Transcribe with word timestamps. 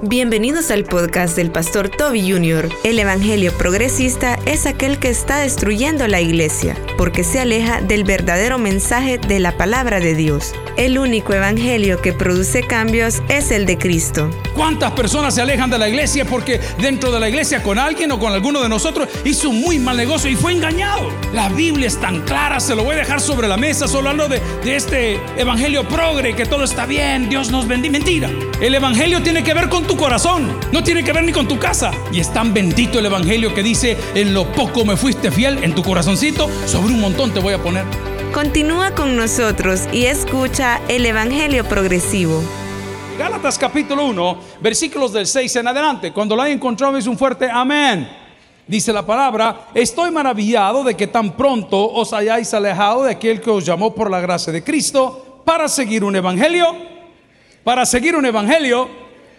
Bienvenidos 0.00 0.70
al 0.70 0.84
podcast 0.84 1.34
del 1.34 1.50
pastor 1.50 1.88
Toby 1.88 2.30
Jr. 2.30 2.68
El 2.84 3.00
Evangelio 3.00 3.52
progresista 3.58 4.38
es 4.46 4.64
aquel 4.64 5.00
que 5.00 5.08
está 5.08 5.38
destruyendo 5.38 6.06
la 6.06 6.20
iglesia, 6.20 6.76
porque 6.96 7.24
se 7.24 7.40
aleja 7.40 7.80
del 7.80 8.04
verdadero 8.04 8.58
mensaje 8.58 9.18
de 9.18 9.40
la 9.40 9.56
palabra 9.56 9.98
de 9.98 10.14
Dios. 10.14 10.54
El 10.76 11.00
único 11.00 11.34
Evangelio 11.34 12.00
que 12.00 12.12
produce 12.12 12.62
cambios 12.62 13.24
es 13.28 13.50
el 13.50 13.66
de 13.66 13.76
Cristo. 13.76 14.30
¿Cuántas 14.58 14.90
personas 14.90 15.36
se 15.36 15.40
alejan 15.40 15.70
de 15.70 15.78
la 15.78 15.88
iglesia 15.88 16.24
porque 16.24 16.60
dentro 16.80 17.12
de 17.12 17.20
la 17.20 17.28
iglesia 17.28 17.62
con 17.62 17.78
alguien 17.78 18.10
o 18.10 18.18
con 18.18 18.32
alguno 18.32 18.60
de 18.60 18.68
nosotros 18.68 19.08
hizo 19.24 19.50
un 19.50 19.60
muy 19.60 19.78
mal 19.78 19.96
negocio 19.96 20.28
y 20.28 20.34
fue 20.34 20.50
engañado? 20.50 21.12
La 21.32 21.48
Biblia 21.48 21.86
es 21.86 21.96
tan 22.00 22.22
clara, 22.22 22.58
se 22.58 22.74
lo 22.74 22.82
voy 22.82 22.96
a 22.96 22.98
dejar 22.98 23.20
sobre 23.20 23.46
la 23.46 23.56
mesa, 23.56 23.86
solo 23.86 24.10
hablando 24.10 24.34
de, 24.34 24.42
de 24.64 24.74
este 24.74 25.20
Evangelio 25.36 25.86
progre, 25.86 26.34
que 26.34 26.44
todo 26.44 26.64
está 26.64 26.86
bien, 26.86 27.28
Dios 27.28 27.52
nos 27.52 27.68
bendiga. 27.68 27.92
Mentira. 27.92 28.30
El 28.60 28.74
Evangelio 28.74 29.22
tiene 29.22 29.44
que 29.44 29.54
ver 29.54 29.68
con 29.68 29.86
tu 29.86 29.96
corazón, 29.96 30.58
no 30.72 30.82
tiene 30.82 31.04
que 31.04 31.12
ver 31.12 31.22
ni 31.22 31.30
con 31.30 31.46
tu 31.46 31.60
casa. 31.60 31.92
Y 32.10 32.18
es 32.18 32.32
tan 32.32 32.52
bendito 32.52 32.98
el 32.98 33.06
Evangelio 33.06 33.54
que 33.54 33.62
dice, 33.62 33.96
en 34.16 34.34
lo 34.34 34.50
poco 34.50 34.84
me 34.84 34.96
fuiste 34.96 35.30
fiel, 35.30 35.62
en 35.62 35.72
tu 35.72 35.84
corazoncito, 35.84 36.50
sobre 36.66 36.94
un 36.94 37.00
montón 37.00 37.32
te 37.32 37.38
voy 37.38 37.54
a 37.54 37.62
poner. 37.62 37.84
Continúa 38.34 38.90
con 38.90 39.16
nosotros 39.16 39.82
y 39.92 40.06
escucha 40.06 40.80
el 40.88 41.06
Evangelio 41.06 41.62
progresivo. 41.62 42.42
Gálatas 43.18 43.58
capítulo 43.58 44.06
1, 44.06 44.38
versículos 44.60 45.12
del 45.12 45.26
6 45.26 45.56
en 45.56 45.66
adelante. 45.66 46.12
Cuando 46.12 46.36
lo 46.36 46.42
hay 46.42 46.52
encontrado 46.52 46.96
es 46.96 47.08
un 47.08 47.18
fuerte 47.18 47.50
amén. 47.50 48.08
Dice 48.64 48.92
la 48.92 49.04
palabra, 49.04 49.70
estoy 49.74 50.12
maravillado 50.12 50.84
de 50.84 50.94
que 50.94 51.08
tan 51.08 51.36
pronto 51.36 51.92
os 51.92 52.12
hayáis 52.12 52.54
alejado 52.54 53.02
de 53.02 53.12
aquel 53.12 53.40
que 53.40 53.50
os 53.50 53.66
llamó 53.66 53.92
por 53.92 54.08
la 54.08 54.20
gracia 54.20 54.52
de 54.52 54.62
Cristo 54.62 55.42
para 55.44 55.66
seguir 55.66 56.04
un 56.04 56.14
evangelio. 56.14 56.66
Para 57.64 57.84
seguir 57.84 58.14
un 58.14 58.24
evangelio 58.24 58.88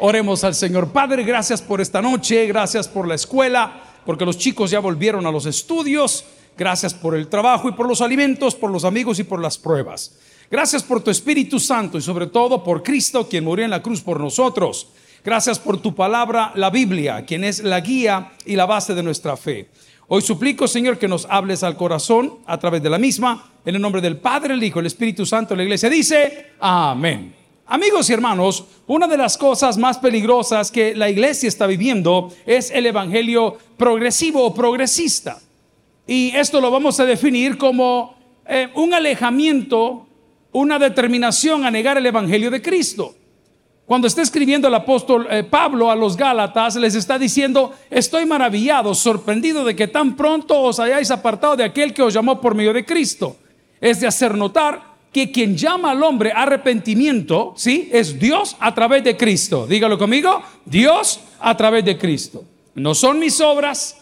Oremos 0.01 0.45
al 0.45 0.55
Señor. 0.55 0.91
Padre, 0.91 1.23
gracias 1.23 1.61
por 1.61 1.81
esta 1.81 2.01
noche, 2.01 2.47
gracias 2.47 2.87
por 2.87 3.05
la 3.05 3.15
escuela, 3.15 3.83
porque 4.05 4.25
los 4.25 4.37
chicos 4.37 4.71
ya 4.71 4.79
volvieron 4.79 5.25
a 5.27 5.31
los 5.31 5.45
estudios, 5.45 6.23
gracias 6.59 6.93
por 6.93 7.15
el 7.15 7.29
trabajo 7.29 7.69
y 7.69 7.71
por 7.71 7.87
los 7.87 8.01
alimentos, 8.01 8.53
por 8.53 8.69
los 8.69 8.83
amigos 8.83 9.17
y 9.17 9.23
por 9.23 9.41
las 9.41 9.57
pruebas. 9.57 10.19
Gracias 10.51 10.83
por 10.83 11.01
tu 11.01 11.09
Espíritu 11.09 11.57
Santo 11.57 11.97
y 11.97 12.01
sobre 12.01 12.27
todo 12.27 12.61
por 12.61 12.83
Cristo, 12.83 13.29
quien 13.29 13.45
murió 13.45 13.63
en 13.63 13.71
la 13.71 13.81
cruz 13.81 14.01
por 14.01 14.19
nosotros. 14.19 14.89
Gracias 15.23 15.57
por 15.57 15.81
tu 15.81 15.95
palabra, 15.95 16.51
la 16.55 16.69
Biblia, 16.69 17.25
quien 17.25 17.45
es 17.45 17.63
la 17.63 17.79
guía 17.79 18.33
y 18.45 18.57
la 18.57 18.65
base 18.65 18.93
de 18.93 19.01
nuestra 19.01 19.37
fe. 19.37 19.69
Hoy 20.09 20.21
suplico, 20.21 20.67
Señor, 20.67 20.97
que 20.97 21.07
nos 21.07 21.25
hables 21.29 21.63
al 21.63 21.77
corazón 21.77 22.39
a 22.45 22.57
través 22.57 22.83
de 22.83 22.89
la 22.89 22.97
misma, 22.97 23.51
en 23.63 23.75
el 23.75 23.81
nombre 23.81 24.01
del 24.01 24.17
Padre, 24.17 24.53
el 24.53 24.63
Hijo, 24.63 24.81
el 24.81 24.87
Espíritu 24.87 25.25
Santo. 25.25 25.55
La 25.55 25.63
iglesia 25.63 25.89
dice, 25.89 26.53
amén. 26.59 27.35
Amigos 27.67 28.09
y 28.09 28.13
hermanos, 28.13 28.65
una 28.87 29.07
de 29.07 29.17
las 29.17 29.37
cosas 29.37 29.77
más 29.77 29.99
peligrosas 29.99 30.71
que 30.71 30.93
la 30.95 31.09
iglesia 31.09 31.47
está 31.47 31.67
viviendo 31.67 32.33
es 32.45 32.71
el 32.71 32.85
evangelio 32.87 33.57
progresivo 33.77 34.43
o 34.43 34.53
progresista. 34.53 35.39
Y 36.09 36.35
esto 36.35 36.59
lo 36.59 36.71
vamos 36.71 36.99
a 36.99 37.05
definir 37.05 37.55
como 37.55 38.15
eh, 38.47 38.67
un 38.73 38.95
alejamiento, 38.95 40.07
una 40.51 40.79
determinación 40.79 41.63
a 41.63 41.69
negar 41.69 41.99
el 41.99 42.05
evangelio 42.07 42.49
de 42.49 42.63
Cristo. 42.63 43.13
Cuando 43.85 44.07
está 44.07 44.23
escribiendo 44.23 44.67
el 44.67 44.73
apóstol 44.73 45.27
eh, 45.29 45.43
Pablo 45.43 45.91
a 45.91 45.95
los 45.95 46.17
Gálatas, 46.17 46.77
les 46.77 46.95
está 46.95 47.19
diciendo, 47.19 47.75
estoy 47.91 48.25
maravillado, 48.25 48.95
sorprendido 48.95 49.63
de 49.63 49.75
que 49.75 49.87
tan 49.87 50.15
pronto 50.15 50.59
os 50.59 50.79
hayáis 50.79 51.11
apartado 51.11 51.55
de 51.55 51.65
aquel 51.65 51.93
que 51.93 52.01
os 52.01 52.11
llamó 52.11 52.41
por 52.41 52.55
medio 52.55 52.73
de 52.73 52.83
Cristo. 52.83 53.35
Es 53.79 53.99
de 53.99 54.07
hacer 54.07 54.33
notar 54.33 54.81
que 55.13 55.31
quien 55.31 55.55
llama 55.55 55.91
al 55.91 56.01
hombre 56.01 56.31
arrepentimiento, 56.31 57.53
¿sí? 57.55 57.87
Es 57.93 58.17
Dios 58.17 58.57
a 58.59 58.73
través 58.73 59.03
de 59.03 59.15
Cristo. 59.15 59.67
Dígalo 59.67 59.99
conmigo, 59.99 60.41
Dios 60.65 61.19
a 61.39 61.55
través 61.55 61.85
de 61.85 61.99
Cristo. 61.99 62.45
No 62.73 62.95
son 62.95 63.19
mis 63.19 63.39
obras, 63.41 63.98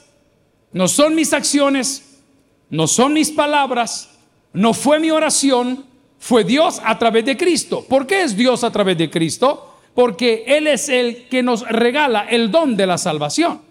no 0.71 0.87
son 0.87 1.15
mis 1.15 1.33
acciones, 1.33 2.19
no 2.69 2.87
son 2.87 3.13
mis 3.13 3.31
palabras, 3.31 4.09
no 4.53 4.73
fue 4.73 4.99
mi 4.99 5.11
oración, 5.11 5.85
fue 6.19 6.43
Dios 6.43 6.81
a 6.83 6.97
través 6.97 7.25
de 7.25 7.37
Cristo. 7.37 7.85
¿Por 7.87 8.07
qué 8.07 8.23
es 8.23 8.35
Dios 8.35 8.63
a 8.63 8.71
través 8.71 8.97
de 8.97 9.09
Cristo? 9.09 9.75
Porque 9.93 10.43
Él 10.47 10.67
es 10.67 10.89
el 10.89 11.27
que 11.27 11.43
nos 11.43 11.61
regala 11.67 12.27
el 12.29 12.51
don 12.51 12.75
de 12.75 12.87
la 12.87 12.97
salvación. 12.97 13.61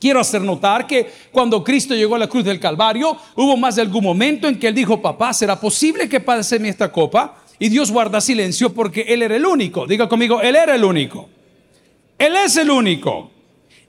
Quiero 0.00 0.20
hacer 0.20 0.42
notar 0.42 0.86
que 0.86 1.10
cuando 1.32 1.64
Cristo 1.64 1.94
llegó 1.94 2.14
a 2.14 2.18
la 2.18 2.28
cruz 2.28 2.44
del 2.44 2.60
Calvario, 2.60 3.16
hubo 3.36 3.56
más 3.56 3.76
de 3.76 3.82
algún 3.82 4.04
momento 4.04 4.48
en 4.48 4.58
que 4.58 4.68
él 4.68 4.74
dijo, 4.74 5.00
papá, 5.00 5.32
¿será 5.32 5.58
posible 5.58 6.08
que 6.08 6.20
pase 6.20 6.56
esta 6.68 6.92
copa? 6.92 7.38
Y 7.58 7.70
Dios 7.70 7.90
guarda 7.90 8.20
silencio 8.20 8.74
porque 8.74 9.02
Él 9.08 9.22
era 9.22 9.36
el 9.36 9.46
único. 9.46 9.86
Diga 9.86 10.08
conmigo, 10.08 10.42
Él 10.42 10.56
era 10.56 10.74
el 10.74 10.84
único. 10.84 11.28
Él 12.18 12.36
es 12.36 12.56
el 12.56 12.70
único. 12.70 13.30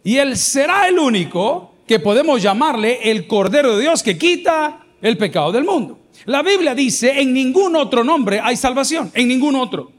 Y 0.04 0.18
Él 0.18 0.38
será 0.38 0.88
el 0.88 1.00
único 1.00 1.75
que 1.88 2.00
podemos 2.00 2.42
llamarle 2.42 3.00
el 3.12 3.28
Cordero 3.28 3.76
de 3.76 3.84
Dios 3.84 4.02
que 4.02 4.18
quita 4.18 4.86
el 5.02 5.18
pecado 5.18 5.52
del 5.52 5.64
mundo. 5.64 6.00
La 6.26 6.42
Biblia 6.42 6.74
dice, 6.74 7.20
en 7.20 7.34
ningún 7.34 7.76
otro 7.76 8.04
nombre 8.04 8.40
hay 8.42 8.58
salvación, 8.58 9.12
en 9.14 9.28
ningún 9.28 9.56
otro. 9.56 9.92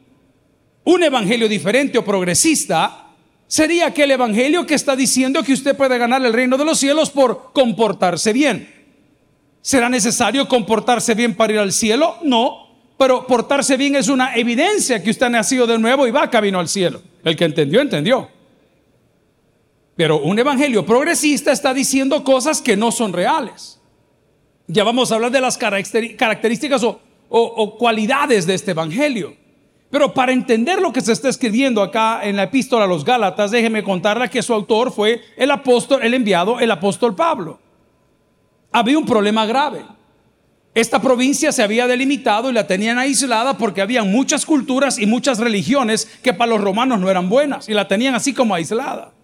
Un 0.84 1.02
evangelio 1.02 1.48
diferente 1.48 1.98
o 1.98 2.04
progresista 2.04 3.08
sería 3.46 3.86
aquel 3.86 4.10
evangelio 4.10 4.66
que 4.66 4.74
está 4.74 4.96
diciendo 4.96 5.42
que 5.42 5.52
usted 5.52 5.76
puede 5.76 5.98
ganar 5.98 6.24
el 6.24 6.32
reino 6.32 6.56
de 6.56 6.64
los 6.64 6.78
cielos 6.78 7.10
por 7.10 7.52
comportarse 7.52 8.32
bien. 8.32 8.74
¿Será 9.60 9.88
necesario 9.88 10.48
comportarse 10.48 11.14
bien 11.14 11.34
para 11.34 11.52
ir 11.52 11.58
al 11.58 11.72
cielo? 11.72 12.16
No, 12.22 12.66
pero 12.98 13.26
portarse 13.26 13.76
bien 13.76 13.96
es 13.96 14.08
una 14.08 14.34
evidencia 14.36 15.02
que 15.02 15.10
usted 15.10 15.26
ha 15.26 15.30
nacido 15.30 15.66
de 15.66 15.78
nuevo 15.78 16.06
y 16.06 16.12
va 16.12 16.30
camino 16.30 16.58
al 16.58 16.68
cielo. 16.68 17.02
El 17.24 17.36
que 17.36 17.44
entendió, 17.44 17.80
entendió. 17.80 18.35
Pero 19.96 20.20
un 20.20 20.38
evangelio 20.38 20.84
progresista 20.84 21.52
está 21.52 21.72
diciendo 21.72 22.22
cosas 22.22 22.60
que 22.60 22.76
no 22.76 22.92
son 22.92 23.14
reales. 23.14 23.80
Ya 24.66 24.84
vamos 24.84 25.10
a 25.10 25.14
hablar 25.14 25.30
de 25.30 25.40
las 25.40 25.56
características 25.56 26.82
o, 26.84 27.76
cualidades 27.78 28.46
de 28.46 28.54
este 28.54 28.72
evangelio. 28.72 29.34
Pero 29.90 30.12
para 30.12 30.32
entender 30.32 30.82
lo 30.82 30.92
que 30.92 31.00
se 31.00 31.12
está 31.12 31.28
escribiendo 31.28 31.82
acá 31.82 32.20
en 32.24 32.36
la 32.36 32.42
epístola 32.44 32.84
a 32.84 32.88
los 32.88 33.04
Gálatas, 33.04 33.50
déjeme 33.50 33.82
contarle 33.82 34.28
que 34.28 34.42
su 34.42 34.52
autor 34.52 34.92
fue 34.92 35.22
el 35.36 35.50
apóstol, 35.50 36.02
el 36.02 36.12
enviado, 36.12 36.60
el 36.60 36.70
apóstol 36.70 37.14
Pablo. 37.14 37.58
Había 38.72 38.98
un 38.98 39.06
problema 39.06 39.46
grave. 39.46 39.84
Esta 40.74 41.00
provincia 41.00 41.52
se 41.52 41.62
había 41.62 41.86
delimitado 41.86 42.50
y 42.50 42.52
la 42.52 42.66
tenían 42.66 42.98
aislada 42.98 43.56
porque 43.56 43.80
había 43.80 44.02
muchas 44.02 44.44
culturas 44.44 44.98
y 44.98 45.06
muchas 45.06 45.38
religiones 45.38 46.04
que 46.22 46.34
para 46.34 46.50
los 46.50 46.60
romanos 46.60 47.00
no 47.00 47.08
eran 47.08 47.30
buenas 47.30 47.66
y 47.68 47.72
la 47.72 47.88
tenían 47.88 48.14
así 48.14 48.34
como 48.34 48.54
aislada. 48.54 49.14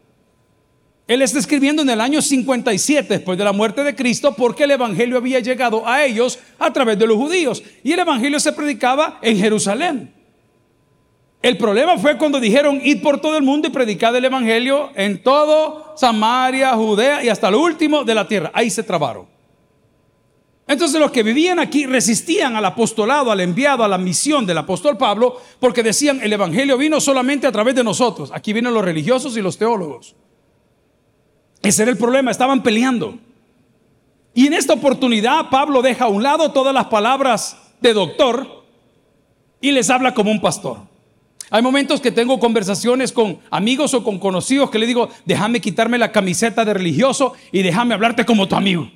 Él 1.09 1.21
está 1.21 1.39
escribiendo 1.39 1.83
en 1.83 1.91
el 1.91 2.01
año 2.01 2.23
57 2.23 3.15
después 3.15 3.37
de 3.37 3.45
la 3.45 3.53
muerte 3.53 3.83
de 3.83 3.95
Cristo 3.95 4.35
porque 4.35 4.65
el 4.65 4.71
Evangelio 4.71 5.19
había 5.19 5.41
llegado 5.41 5.87
a 5.87 6.05
ellos 6.05 6.39
a 6.59 6.73
través 6.73 6.99
de 6.99 7.07
los 7.07 7.17
judíos 7.17 7.63
y 7.83 7.93
el 7.93 7.99
Evangelio 7.99 8.39
se 8.39 8.53
predicaba 8.53 9.19
en 9.21 9.37
Jerusalén. 9.37 10.15
El 11.43 11.59
problema 11.59 11.99
fue 11.99 12.17
cuando 12.17 12.39
dijeron 12.39 12.81
ir 12.85 13.03
por 13.03 13.21
todo 13.21 13.37
el 13.37 13.43
mundo 13.43 13.67
y 13.67 13.73
predicar 13.73 14.15
el 14.15 14.25
Evangelio 14.25 14.91
en 14.95 15.21
todo 15.25 15.93
Samaria, 15.97 16.73
Judea 16.75 17.25
y 17.25 17.29
hasta 17.29 17.51
lo 17.51 17.61
último 17.61 18.05
de 18.05 18.15
la 18.15 18.29
tierra. 18.29 18.53
Ahí 18.55 18.71
se 18.71 18.85
trabaron. 18.85 19.27
Entonces 20.69 21.01
los 21.01 21.11
que 21.11 21.25
vivían 21.25 21.59
aquí 21.59 21.85
resistían 21.85 22.55
al 22.55 22.65
apostolado, 22.65 23.33
al 23.33 23.41
enviado, 23.41 23.83
a 23.83 23.89
la 23.89 23.99
misión 23.99 24.47
del 24.47 24.59
apóstol 24.59 24.97
Pablo, 24.97 25.37
porque 25.59 25.83
decían, 25.83 26.21
el 26.23 26.33
Evangelio 26.33 26.79
vino 26.79 27.01
solamente 27.01 27.49
a 27.49 27.53
través 27.53 27.75
de 27.75 27.83
nosotros. 27.83 28.31
Aquí 28.33 28.53
vienen 28.53 28.73
los 28.73 28.85
religiosos 28.85 29.37
y 29.37 29.43
los 29.43 29.59
teólogos. 29.59 30.15
Ese 31.63 31.83
era 31.83 31.93
el 31.93 31.99
problema, 31.99 32.31
estaban 32.31 32.63
peleando. 32.63 33.19
Y 34.35 34.47
en 34.47 34.55
esta 34.55 34.75
oportunidad 34.75 35.51
Pablo 35.51 35.83
deja 35.83 36.07
a 36.07 36.09
un 36.09 36.23
lado 36.23 36.53
todas 36.53 36.75
las 36.75 36.87
palabras 36.87 37.57
de 37.81 37.93
doctor 37.93 38.65
y 39.61 39.73
les 39.73 39.91
habla 39.91 40.15
como 40.15 40.31
un 40.31 40.41
pastor. 40.41 40.79
Hay 41.51 41.63
momentos 41.63 42.01
que 42.01 42.11
tengo 42.11 42.41
conversaciones 42.41 43.13
con 43.13 43.39
amigos 43.51 43.93
o 43.93 44.03
con 44.03 44.19
conocidos 44.19 44.71
que 44.71 44.79
le 44.79 44.87
digo, 44.87 45.11
déjame 45.27 45.61
quitarme 45.61 45.99
la 45.99 46.11
camiseta 46.11 46.65
de 46.65 46.73
religioso 46.73 47.35
y 47.53 47.63
déjame 47.63 47.95
hablarte 47.95 48.25
como 48.25 48.49
tu 48.49 48.57
amigo. 48.57 48.91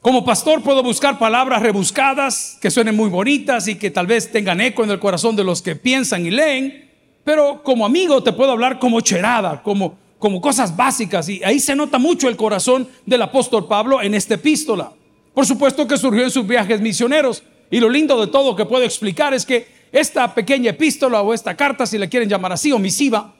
Como 0.00 0.24
pastor 0.24 0.62
puedo 0.62 0.82
buscar 0.82 1.18
palabras 1.18 1.62
rebuscadas 1.62 2.58
que 2.60 2.70
suenen 2.70 2.96
muy 2.96 3.10
bonitas 3.10 3.68
y 3.68 3.76
que 3.76 3.90
tal 3.90 4.06
vez 4.06 4.32
tengan 4.32 4.60
eco 4.60 4.82
en 4.82 4.90
el 4.90 4.98
corazón 4.98 5.36
de 5.36 5.44
los 5.44 5.62
que 5.62 5.76
piensan 5.76 6.26
y 6.26 6.30
leen, 6.30 6.90
pero 7.24 7.62
como 7.62 7.86
amigo 7.86 8.22
te 8.22 8.32
puedo 8.32 8.50
hablar 8.50 8.78
como 8.78 9.00
cherada, 9.00 9.62
como, 9.62 9.98
como 10.22 10.40
cosas 10.40 10.76
básicas 10.76 11.28
y 11.28 11.42
ahí 11.42 11.58
se 11.58 11.74
nota 11.74 11.98
mucho 11.98 12.28
el 12.28 12.36
corazón 12.36 12.86
del 13.04 13.22
apóstol 13.22 13.66
Pablo 13.66 14.00
en 14.00 14.14
esta 14.14 14.34
epístola. 14.34 14.92
Por 15.34 15.44
supuesto 15.44 15.84
que 15.84 15.98
surgió 15.98 16.22
en 16.22 16.30
sus 16.30 16.46
viajes 16.46 16.80
misioneros 16.80 17.42
y 17.72 17.80
lo 17.80 17.90
lindo 17.90 18.24
de 18.24 18.30
todo 18.30 18.54
que 18.54 18.64
puedo 18.64 18.84
explicar 18.84 19.34
es 19.34 19.44
que 19.44 19.66
esta 19.90 20.32
pequeña 20.32 20.70
epístola 20.70 21.22
o 21.22 21.34
esta 21.34 21.56
carta, 21.56 21.86
si 21.86 21.98
la 21.98 22.06
quieren 22.06 22.28
llamar 22.28 22.52
así, 22.52 22.70
o 22.70 22.78
misiva, 22.78 23.34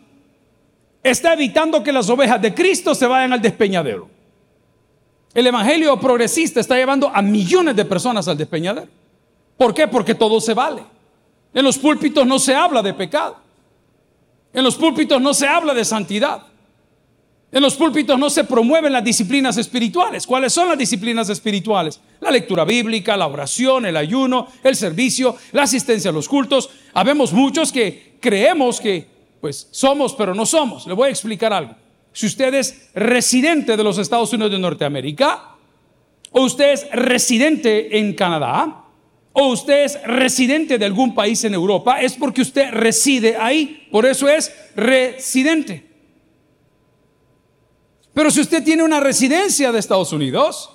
está 1.05 1.35
evitando 1.35 1.85
que 1.85 1.93
las 1.93 2.11
ovejas 2.11 2.43
de 2.43 2.53
Cristo 2.53 2.97
se 2.97 3.07
vayan 3.07 3.33
al 3.33 3.41
despeñadero. 3.41 4.11
El 5.33 5.47
evangelio 5.47 6.01
progresista 6.01 6.59
está 6.59 6.75
llevando 6.75 7.13
a 7.15 7.23
millones 7.23 7.77
de 7.77 7.85
personas 7.85 8.27
al 8.27 8.37
despeñadero. 8.37 8.89
¿Por 9.57 9.73
qué? 9.73 9.87
Porque 9.87 10.17
todo 10.17 10.41
se 10.41 10.53
vale. 10.53 10.83
En 11.55 11.65
los 11.65 11.79
púlpitos 11.79 12.27
no 12.27 12.41
se 12.41 12.57
habla 12.57 12.83
de 12.83 12.93
pecado. 12.93 13.37
En 14.53 14.65
los 14.65 14.75
púlpitos 14.75 15.23
no 15.23 15.33
se 15.33 15.47
habla 15.47 15.75
de 15.75 15.85
santidad. 15.85 16.52
En 17.53 17.61
los 17.61 17.75
púlpitos 17.75 18.19
no 18.19 18.31
se 18.31 18.45
promueven 18.45 18.95
las 18.95 19.05
disciplinas 19.05 19.59
espirituales. 19.59 20.27
¿Cuáles 20.27 20.55
son 20.55 20.71
las 20.71 20.79
disciplinas 20.79 21.29
espirituales? 21.29 22.01
La 22.21 22.31
lectura 22.31 22.65
bíblica, 22.65 23.15
la 23.15 23.27
oración, 23.27 23.85
el 23.85 23.99
ayuno, 23.99 24.49
el 24.65 24.75
servicio, 24.75 25.37
la 25.53 25.65
asistencia 25.65 26.11
a 26.11 26.15
los 26.15 26.31
cultos. 26.31 26.71
Habemos 26.95 27.35
muchos 27.35 27.71
que 27.71 28.17
creemos 28.21 28.81
que 28.81 29.07
pues 29.39 29.69
somos, 29.71 30.15
pero 30.15 30.35
no 30.35 30.47
somos. 30.47 30.87
Le 30.87 30.95
voy 30.95 31.09
a 31.09 31.11
explicar 31.11 31.53
algo. 31.53 31.77
Si 32.15 32.25
usted 32.25 32.55
es 32.55 32.89
residente 32.95 33.77
de 33.77 33.85
los 33.85 33.99
Estados 33.99 34.33
Unidos 34.33 34.53
de 34.53 34.59
Norteamérica, 34.59 35.57
o 36.31 36.45
usted 36.45 36.73
es 36.73 36.91
residente 36.91 37.99
en 37.99 38.15
Canadá, 38.15 38.87
o 39.35 39.49
usted 39.49 39.85
es 39.85 40.03
residente 40.05 40.79
de 40.79 40.87
algún 40.87 41.15
país 41.15 41.45
en 41.45 41.53
Europa, 41.53 42.01
es 42.01 42.15
porque 42.15 42.41
usted 42.41 42.71
reside 42.71 43.37
ahí. 43.37 43.89
Por 43.91 44.07
eso 44.07 44.27
es 44.27 44.51
residente. 44.75 45.92
Pero 48.15 48.31
si 48.31 48.41
usted 48.41 48.63
tiene 48.63 48.83
una 48.83 49.01
residencia 49.01 49.73
de 49.73 49.79
Estados 49.79 50.13
Unidos, 50.13 50.71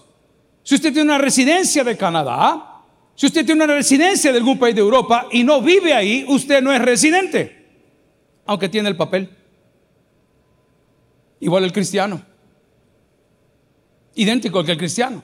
si 0.63 0.75
usted 0.75 0.91
tiene 0.91 1.09
una 1.13 1.17
residencia 1.17 1.83
de 1.83 1.95
Canadá, 1.95 2.83
si 3.15 3.25
usted 3.25 3.45
tiene 3.45 3.63
una 3.63 3.73
residencia 3.73 4.31
de 4.31 4.37
algún 4.37 4.59
país 4.59 4.75
de 4.75 4.81
Europa 4.81 5.27
y 5.31 5.43
no 5.43 5.61
vive 5.61 5.93
ahí, 5.93 6.25
usted 6.27 6.61
no 6.61 6.71
es 6.73 6.81
residente, 6.81 7.65
aunque 8.45 8.69
tiene 8.69 8.89
el 8.89 8.95
papel. 8.95 9.29
Igual 11.39 11.63
el 11.63 11.71
cristiano. 11.71 12.21
Idéntico 14.15 14.59
al 14.59 14.65
que 14.65 14.71
el 14.71 14.77
cristiano. 14.77 15.23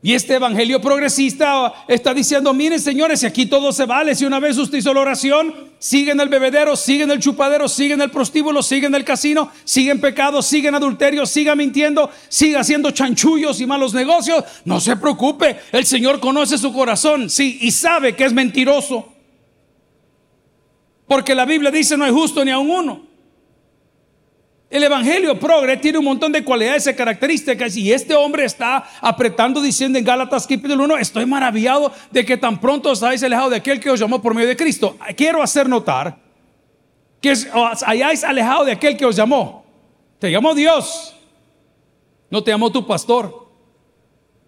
Y 0.00 0.14
este 0.14 0.34
evangelio 0.34 0.80
progresista 0.80 1.74
está 1.88 2.14
diciendo, 2.14 2.54
miren 2.54 2.78
señores, 2.78 3.18
si 3.20 3.26
aquí 3.26 3.46
todo 3.46 3.72
se 3.72 3.84
vale, 3.84 4.14
si 4.14 4.24
una 4.24 4.38
vez 4.38 4.56
usted 4.56 4.78
hizo 4.78 4.94
la 4.94 5.00
oración, 5.00 5.52
siguen 5.80 6.20
el 6.20 6.28
bebedero, 6.28 6.76
siguen 6.76 7.10
el 7.10 7.18
chupadero, 7.18 7.66
siguen 7.68 8.00
el 8.00 8.10
prostíbulo, 8.10 8.62
siguen 8.62 8.94
el 8.94 9.04
casino, 9.04 9.50
siguen 9.64 10.00
pecados, 10.00 10.46
siguen 10.46 10.76
adulterio, 10.76 11.26
siga 11.26 11.56
mintiendo, 11.56 12.10
siga 12.28 12.60
haciendo 12.60 12.92
chanchullos 12.92 13.60
y 13.60 13.66
malos 13.66 13.92
negocios, 13.92 14.44
no 14.64 14.78
se 14.78 14.96
preocupe, 14.96 15.58
el 15.72 15.84
Señor 15.84 16.20
conoce 16.20 16.58
su 16.58 16.72
corazón, 16.72 17.28
sí, 17.28 17.58
y 17.60 17.72
sabe 17.72 18.14
que 18.14 18.24
es 18.24 18.32
mentiroso. 18.32 19.12
Porque 21.08 21.34
la 21.34 21.44
Biblia 21.44 21.72
dice 21.72 21.96
no 21.96 22.04
hay 22.04 22.12
justo 22.12 22.44
ni 22.44 22.52
a 22.52 22.58
un 22.58 22.70
uno. 22.70 23.07
El 24.70 24.84
Evangelio 24.84 25.38
progre 25.38 25.78
tiene 25.78 25.98
un 25.98 26.04
montón 26.04 26.30
de 26.30 26.44
cualidades 26.44 26.86
y 26.86 26.94
características 26.94 27.74
y 27.76 27.90
este 27.90 28.14
hombre 28.14 28.44
está 28.44 28.84
apretando 29.00 29.62
diciendo 29.62 29.98
en 29.98 30.04
Gálatas 30.04 30.46
capítulo 30.46 30.84
1, 30.84 30.98
estoy 30.98 31.24
maravillado 31.24 31.90
de 32.10 32.26
que 32.26 32.36
tan 32.36 32.60
pronto 32.60 32.90
os 32.90 33.02
hayáis 33.02 33.22
alejado 33.22 33.48
de 33.48 33.56
aquel 33.56 33.80
que 33.80 33.88
os 33.88 33.98
llamó 33.98 34.20
por 34.20 34.34
medio 34.34 34.48
de 34.48 34.56
Cristo. 34.56 34.98
Quiero 35.16 35.42
hacer 35.42 35.70
notar 35.70 36.18
que 37.22 37.32
os 37.32 37.82
hayáis 37.82 38.22
alejado 38.24 38.66
de 38.66 38.72
aquel 38.72 38.94
que 38.98 39.06
os 39.06 39.16
llamó. 39.16 39.64
Te 40.18 40.30
llamó 40.30 40.54
Dios, 40.54 41.16
no 42.28 42.44
te 42.44 42.50
llamó 42.50 42.70
tu 42.70 42.86
pastor. 42.86 43.48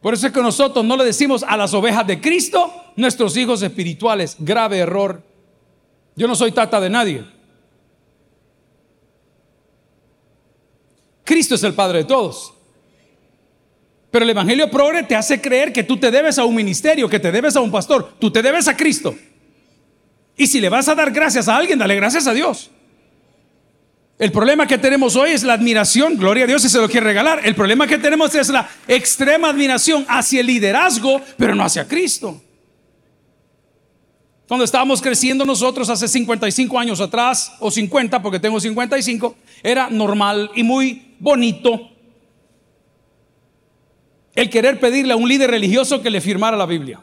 Por 0.03 0.13
eso 0.13 0.27
es 0.27 0.33
que 0.35 0.43
nosotros 0.43 0.85
no 0.85 0.99
le 0.99 1.05
decimos 1.05 1.43
a 1.49 1.57
las 1.57 1.73
ovejas 1.73 2.07
de 2.07 2.21
Cristo 2.21 2.71
nuestros 2.95 3.39
hijos 3.39 3.63
espirituales. 3.63 4.37
Grave 4.39 4.79
error. 4.79 5.23
Yo 6.15 6.29
no 6.29 6.35
soy 6.35 6.53
tata 6.53 6.79
de 6.79 6.91
nadie. 6.91 7.40
Cristo 11.31 11.55
es 11.55 11.63
el 11.63 11.75
Padre 11.75 11.99
de 11.99 12.05
todos. 12.07 12.53
Pero 14.11 14.25
el 14.25 14.31
Evangelio 14.31 14.69
progre 14.69 15.05
te 15.05 15.15
hace 15.15 15.41
creer 15.41 15.73
que 15.73 15.85
tú 15.85 15.97
te 15.97 16.11
debes 16.11 16.41
a 16.41 16.45
un 16.45 16.57
ministerio, 16.57 17.09
que 17.09 17.21
te 17.21 17.31
debes 17.31 17.55
a 17.55 17.61
un 17.61 17.71
pastor, 17.71 18.15
tú 18.19 18.33
te 18.33 18.43
debes 18.43 18.67
a 18.67 18.77
Cristo. 18.77 19.15
Y 20.37 20.49
si 20.49 20.61
le 20.61 20.69
vas 20.69 20.89
a 20.89 20.97
dar 20.97 21.13
gracias 21.13 21.47
a 21.47 21.55
alguien, 21.55 21.79
dale 21.79 21.95
gracias 21.95 22.27
a 22.27 22.33
Dios. 22.33 22.73
El 24.19 24.33
problema 24.33 24.67
que 24.67 24.77
tenemos 24.77 25.15
hoy 25.15 25.31
es 25.31 25.45
la 25.45 25.53
admiración, 25.53 26.17
gloria 26.17 26.43
a 26.43 26.47
Dios 26.49 26.63
si 26.63 26.69
se 26.69 26.79
lo 26.79 26.89
quiere 26.89 27.07
regalar. 27.07 27.43
El 27.45 27.55
problema 27.55 27.87
que 27.87 27.99
tenemos 27.99 28.35
es 28.35 28.49
la 28.49 28.69
extrema 28.89 29.51
admiración 29.51 30.05
hacia 30.09 30.41
el 30.41 30.49
liderazgo, 30.49 31.21
pero 31.37 31.55
no 31.55 31.63
hacia 31.63 31.87
Cristo. 31.87 32.43
Cuando 34.49 34.65
estábamos 34.65 35.01
creciendo 35.01 35.45
nosotros 35.45 35.89
hace 35.91 36.09
55 36.09 36.77
años 36.77 37.01
atrás, 37.01 37.53
o 37.61 37.71
50, 37.71 38.21
porque 38.21 38.41
tengo 38.41 38.59
55, 38.59 39.37
era 39.63 39.91
normal 39.91 40.51
y 40.55 40.63
muy 40.63 41.15
bonito 41.19 41.91
el 44.35 44.49
querer 44.49 44.81
pedirle 44.81 45.13
a 45.13 45.17
un 45.17 45.29
líder 45.29 45.51
religioso 45.51 46.03
que 46.03 46.11
le 46.11 46.21
firmara 46.21 46.57
la 46.57 46.67
Biblia. 46.67 47.01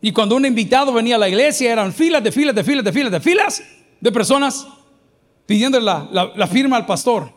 Y 0.00 0.12
cuando 0.12 0.36
un 0.36 0.44
invitado 0.44 0.92
venía 0.92 1.16
a 1.16 1.18
la 1.18 1.28
iglesia, 1.28 1.72
eran 1.72 1.92
filas 1.92 2.22
de 2.22 2.30
filas 2.30 2.54
de 2.54 2.62
filas 2.62 2.84
de 2.84 2.92
filas 2.92 3.12
de 3.12 3.20
filas 3.20 3.62
de 4.00 4.12
personas 4.12 4.66
pidiéndole 5.46 5.84
la, 5.84 6.32
la 6.36 6.46
firma 6.46 6.76
al 6.76 6.86
pastor. 6.86 7.32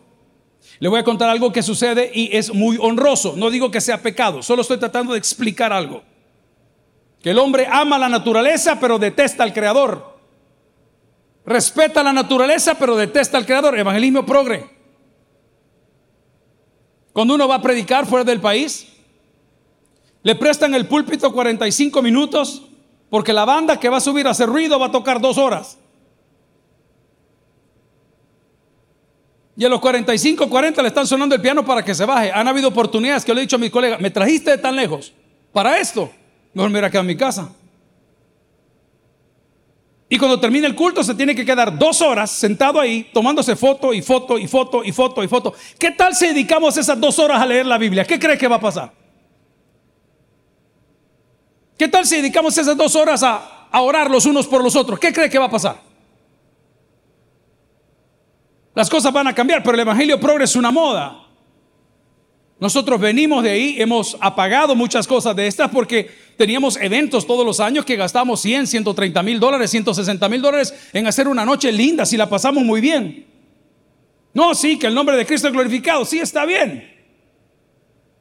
Le 0.80 0.90
voy 0.90 1.00
a 1.00 1.04
contar 1.04 1.30
algo 1.30 1.52
que 1.52 1.64
sucede 1.64 2.12
y 2.14 2.36
es 2.36 2.54
muy 2.54 2.78
honroso. 2.80 3.36
No 3.38 3.50
digo 3.50 3.72
que 3.72 3.82
sea 3.82 4.02
pecado, 4.02 4.44
solo 4.44 4.62
estoy 4.62 4.78
tratando 4.78 5.14
de 5.14 5.20
explicar 5.20 5.72
algo. 5.72 6.04
Que 7.22 7.32
el 7.32 7.40
hombre 7.40 7.68
ama 7.72 7.98
la 7.98 8.10
naturaleza 8.10 8.80
pero 8.80 9.00
detesta 9.00 9.44
al 9.44 9.54
creador. 9.54 10.17
Respeta 11.48 12.04
la 12.04 12.12
naturaleza 12.12 12.76
pero 12.76 12.98
detesta 12.98 13.38
al 13.38 13.46
creador. 13.46 13.80
Evangelismo 13.80 14.26
progre. 14.26 14.70
Cuando 17.14 17.36
uno 17.36 17.48
va 17.48 17.56
a 17.56 17.62
predicar 17.62 18.06
fuera 18.06 18.26
del 18.26 18.42
país, 18.42 18.86
le 20.24 20.36
prestan 20.36 20.76
el 20.76 20.88
púlpito 20.88 21.32
45 21.32 22.02
minutos 22.02 22.64
porque 23.10 23.32
la 23.32 23.46
banda 23.46 23.80
que 23.80 23.88
va 23.88 23.98
a 23.98 24.02
subir 24.02 24.28
a 24.28 24.32
hacer 24.32 24.50
ruido 24.50 24.78
va 24.78 24.88
a 24.88 24.92
tocar 24.92 25.22
dos 25.22 25.38
horas. 25.38 25.78
Y 29.56 29.64
a 29.64 29.70
los 29.70 29.80
45, 29.80 30.50
40 30.50 30.82
le 30.82 30.90
están 30.90 31.08
sonando 31.08 31.34
el 31.34 31.42
piano 31.42 31.66
para 31.66 31.82
que 31.84 31.96
se 31.96 32.06
baje. 32.06 32.30
Han 32.30 32.48
habido 32.50 32.68
oportunidades 32.68 33.24
que 33.24 33.34
le 33.34 33.40
he 33.40 33.44
dicho 33.44 33.56
a 33.56 33.60
mis 33.60 33.72
colegas, 33.72 34.02
me 34.02 34.12
trajiste 34.12 34.52
de 34.52 34.58
tan 34.58 34.76
lejos 34.76 35.14
para 35.54 35.80
esto. 35.80 36.12
Mejor 36.54 36.70
me 36.70 36.74
hubiera 36.74 36.90
quedado 36.90 37.04
en 37.04 37.08
mi 37.08 37.18
casa. 37.18 37.50
Y 40.10 40.18
cuando 40.18 40.40
termina 40.40 40.68
el 40.68 40.76
culto 40.76 41.04
se 41.04 41.16
tiene 41.16 41.36
que 41.36 41.46
quedar 41.46 41.78
dos 41.78 42.02
horas 42.02 42.32
sentado 42.32 42.80
ahí 42.80 43.10
tomándose 43.14 43.56
foto 43.56 43.94
y 43.94 44.02
foto 44.02 44.38
y 44.38 44.48
foto 44.48 44.84
y 44.84 44.92
foto 44.92 45.24
y 45.24 45.28
foto. 45.28 45.54
¿Qué 45.78 45.92
tal 45.92 46.16
si 46.16 46.28
dedicamos 46.28 46.78
esas 46.78 47.00
dos 47.00 47.20
horas 47.20 47.42
a 47.42 47.46
leer 47.46 47.66
la 47.66 47.78
Biblia? 47.78 48.06
¿Qué 48.06 48.18
cree 48.18 48.38
que 48.38 48.48
va 48.48 48.56
a 48.56 48.62
pasar? 48.62 48.94
¿Qué 51.78 51.90
tal 51.90 52.06
si 52.06 52.16
dedicamos 52.16 52.58
esas 52.58 52.78
dos 52.78 52.96
horas 52.96 53.22
a, 53.22 53.54
orar 53.80 54.10
los 54.10 54.26
unos 54.26 54.48
por 54.48 54.64
los 54.64 54.76
otros? 54.76 54.98
¿Qué 54.98 55.12
cree 55.12 55.30
que 55.30 55.38
va 55.38 55.46
a 55.46 55.52
pasar? 55.52 55.82
Las 58.74 58.90
cosas 58.90 59.12
van 59.12 59.28
a 59.28 59.36
cambiar, 59.36 59.62
pero 59.62 59.76
el 59.76 59.82
Evangelio 59.82 60.20
progresa 60.20 60.52
es 60.52 60.56
una 60.56 60.72
moda. 60.72 61.27
Nosotros 62.60 63.00
venimos 63.00 63.44
de 63.44 63.52
ahí, 63.52 63.76
hemos 63.78 64.18
apagado 64.20 64.76
muchas 64.76 65.06
cosas 65.06 65.36
de 65.36 65.46
estas 65.46 65.70
porque 65.70 66.10
teníamos 66.38 66.76
eventos 66.78 67.28
todos 67.28 67.46
los 67.46 67.60
años 67.60 67.86
que 67.86 67.96
gastamos 67.96 68.42
100, 68.42 68.66
130 68.66 69.22
mil 69.22 69.40
dólares, 69.40 69.70
160 69.70 70.28
mil 70.28 70.42
dólares 70.42 70.74
en 70.92 71.06
hacer 71.06 71.28
una 71.28 71.46
noche 71.46 71.72
linda 71.72 72.06
si 72.06 72.18
la 72.18 72.28
pasamos 72.28 72.64
muy 72.64 72.82
bien. 72.82 73.28
No, 74.34 74.56
sí, 74.56 74.80
que 74.80 74.88
el 74.88 74.96
nombre 74.96 75.16
de 75.16 75.26
Cristo 75.26 75.48
es 75.48 75.54
glorificado, 75.54 76.04
sí 76.04 76.20
está 76.20 76.46
bien. 76.46 76.96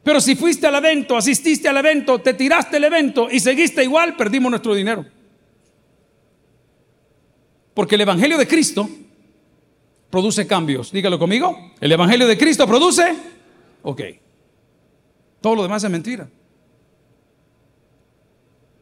Pero 0.03 0.21
si 0.21 0.37
fuiste 0.37 0.67
al 0.67 0.75
evento, 0.75 1.17
asististe 1.17 1.69
al 1.69 1.79
evento, 1.79 2.19
te 2.21 2.35
tiraste 2.35 2.77
el 2.77 2.85
evento 2.85 3.29
y 3.31 3.41
seguiste 3.41 3.83
igual, 3.83 4.17
perdimos 4.17 4.51
nuestro 4.51 4.75
dinero. 4.75 5.05
Porque 7.75 7.97
el 7.97 8.03
Evangelio 8.03 8.39
de 8.39 8.47
Cristo 8.47 8.89
produce 10.09 10.47
cambios. 10.47 10.93
Dígalo 10.93 11.19
conmigo. 11.19 11.73
El 11.81 11.93
Evangelio 11.93 12.27
de 12.27 12.39
Cristo 12.39 12.67
produce... 12.67 13.15
Ok. 13.83 14.01
Todo 15.47 15.55
lo 15.55 15.63
demás 15.63 15.85
es 15.85 15.91
mentira. 15.91 16.29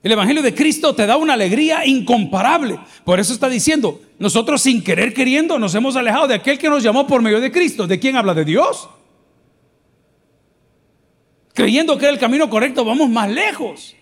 El 0.02 0.12
Evangelio 0.12 0.42
de 0.42 0.54
Cristo 0.54 0.94
te 0.94 1.04
da 1.04 1.18
una 1.18 1.34
alegría 1.34 1.84
incomparable. 1.84 2.80
Por 3.04 3.20
eso 3.20 3.34
está 3.34 3.50
diciendo, 3.50 4.00
nosotros 4.18 4.62
sin 4.62 4.82
querer 4.82 5.12
queriendo 5.12 5.58
nos 5.58 5.74
hemos 5.74 5.94
alejado 5.94 6.26
de 6.26 6.36
aquel 6.36 6.58
que 6.58 6.70
nos 6.70 6.82
llamó 6.82 7.06
por 7.06 7.20
medio 7.20 7.38
de 7.38 7.52
Cristo. 7.52 7.86
¿De 7.86 8.00
quién 8.00 8.16
habla? 8.16 8.32
De 8.32 8.46
Dios. 8.46 8.88
Creyendo 11.52 11.98
que 11.98 12.06
era 12.06 12.14
el 12.14 12.18
camino 12.18 12.48
correcto, 12.48 12.82
vamos 12.82 13.10
más 13.10 13.30
lejos. 13.30 13.94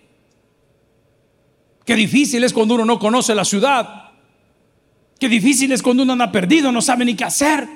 Qué 1.83 1.95
difícil 1.95 2.45
es 2.45 2.53
cuando 2.53 2.75
uno 2.75 2.85
no 2.85 2.97
conoce 2.97 3.35
la 3.35 3.43
ciudad. 3.43 4.11
Qué 5.19 5.27
difícil 5.27 5.73
es 5.73 5.83
cuando 5.83 6.03
uno 6.03 6.13
anda 6.13 6.31
perdido, 6.31 6.71
no 6.71 6.81
sabe 6.81 7.03
ni 7.03 7.13
qué 7.13 7.25
hacer. 7.25 7.67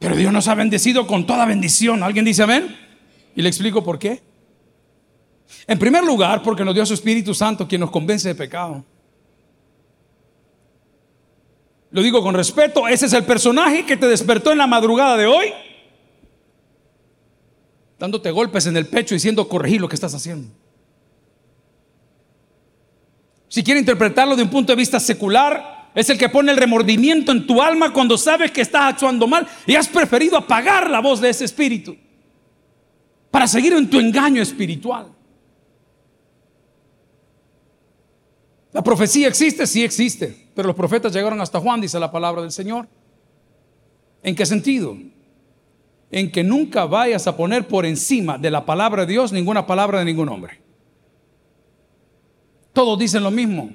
Pero 0.00 0.16
Dios 0.16 0.32
nos 0.32 0.48
ha 0.48 0.56
bendecido 0.56 1.06
con 1.06 1.24
toda 1.24 1.44
bendición. 1.44 2.02
¿Alguien 2.02 2.24
dice 2.24 2.42
amén? 2.42 2.89
Y 3.34 3.42
le 3.42 3.48
explico 3.48 3.82
por 3.82 3.98
qué. 3.98 4.22
En 5.66 5.78
primer 5.78 6.04
lugar, 6.04 6.42
porque 6.42 6.64
nos 6.64 6.74
dio 6.74 6.84
su 6.86 6.94
Espíritu 6.94 7.34
Santo 7.34 7.66
quien 7.66 7.80
nos 7.80 7.90
convence 7.90 8.28
de 8.28 8.34
pecado. 8.34 8.84
Lo 11.90 12.02
digo 12.02 12.22
con 12.22 12.34
respeto, 12.34 12.86
ese 12.86 13.06
es 13.06 13.12
el 13.12 13.24
personaje 13.24 13.84
que 13.84 13.96
te 13.96 14.06
despertó 14.06 14.52
en 14.52 14.58
la 14.58 14.68
madrugada 14.68 15.16
de 15.16 15.26
hoy, 15.26 15.52
dándote 17.98 18.30
golpes 18.30 18.66
en 18.66 18.76
el 18.76 18.86
pecho 18.86 19.14
diciendo 19.14 19.48
corregir 19.48 19.80
lo 19.80 19.88
que 19.88 19.96
estás 19.96 20.14
haciendo. 20.14 20.48
Si 23.48 23.64
quiere 23.64 23.80
interpretarlo 23.80 24.36
de 24.36 24.44
un 24.44 24.50
punto 24.50 24.72
de 24.72 24.76
vista 24.76 25.00
secular, 25.00 25.78
Es 25.92 26.08
el 26.08 26.18
que 26.18 26.28
pone 26.28 26.52
el 26.52 26.56
remordimiento 26.56 27.32
en 27.32 27.48
tu 27.48 27.60
alma 27.60 27.92
cuando 27.92 28.16
sabes 28.16 28.52
que 28.52 28.60
estás 28.60 28.92
actuando 28.92 29.26
mal 29.26 29.44
y 29.66 29.74
has 29.74 29.88
preferido 29.88 30.36
apagar 30.36 30.88
la 30.88 31.00
voz 31.00 31.20
de 31.20 31.30
ese 31.30 31.44
espíritu 31.44 31.96
para 33.30 33.46
seguir 33.46 33.72
en 33.72 33.88
tu 33.88 33.98
engaño 33.98 34.42
espiritual. 34.42 35.06
La 38.72 38.82
profecía 38.82 39.28
existe, 39.28 39.66
sí 39.66 39.82
existe, 39.82 40.48
pero 40.54 40.68
los 40.68 40.76
profetas 40.76 41.12
llegaron 41.12 41.40
hasta 41.40 41.60
Juan, 41.60 41.80
dice 41.80 41.98
la 41.98 42.10
palabra 42.10 42.42
del 42.42 42.52
Señor. 42.52 42.88
¿En 44.22 44.34
qué 44.34 44.46
sentido? 44.46 44.96
En 46.10 46.30
que 46.30 46.44
nunca 46.44 46.86
vayas 46.86 47.26
a 47.26 47.36
poner 47.36 47.66
por 47.66 47.86
encima 47.86 48.38
de 48.38 48.50
la 48.50 48.64
palabra 48.64 49.06
de 49.06 49.12
Dios 49.12 49.32
ninguna 49.32 49.66
palabra 49.66 49.98
de 50.00 50.04
ningún 50.04 50.28
hombre. 50.28 50.60
Todos 52.72 52.98
dicen 52.98 53.22
lo 53.22 53.30
mismo. 53.30 53.70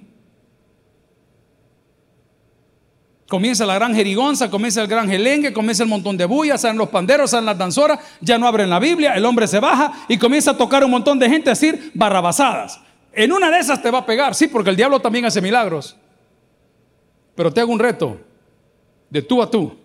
Comienza 3.27 3.65
la 3.65 3.74
gran 3.74 3.96
jerigonza, 3.96 4.51
comienza 4.51 4.82
el 4.82 4.88
gran 4.88 5.10
gelengue, 5.10 5.51
comienza 5.51 5.82
el 5.82 5.89
montón 5.89 6.15
de 6.15 6.25
bullas, 6.25 6.62
salen 6.62 6.77
los 6.77 6.89
panderos, 6.89 7.32
salen 7.32 7.48
las 7.48 7.58
danzoras, 7.58 8.00
ya 8.22 8.38
no 8.38 8.48
abren 8.48 8.70
la 8.70 8.79
Biblia, 8.79 9.13
el 9.15 9.25
hombre 9.25 9.48
se 9.48 9.60
baja 9.60 10.05
y 10.08 10.17
comienza 10.17 10.51
a 10.51 10.58
tocar 10.58 10.84
un 10.84 10.91
montón 10.91 11.17
de 11.17 11.27
gente 11.27 11.50
a 11.50 11.53
decir 11.53 11.91
barrabasadas. 11.96 12.79
En 13.13 13.32
una 13.32 13.50
de 13.50 13.60
esas 13.60 13.82
te 13.82 13.89
va 13.89 14.00
a 14.00 14.05
pegar, 14.05 14.36
sí, 14.36 14.48
porque 14.48 14.70
el 14.70 14.75
diablo 14.75 15.00
también 15.00 15.25
hace 15.25 15.41
milagros. 15.41 15.96
Pero 17.34 17.51
te 17.51 17.62
hago 17.62 17.72
un 17.72 17.79
reto, 17.79 18.20
de 19.10 19.22
tú 19.22 19.41
a 19.41 19.50
tú. 19.50 19.75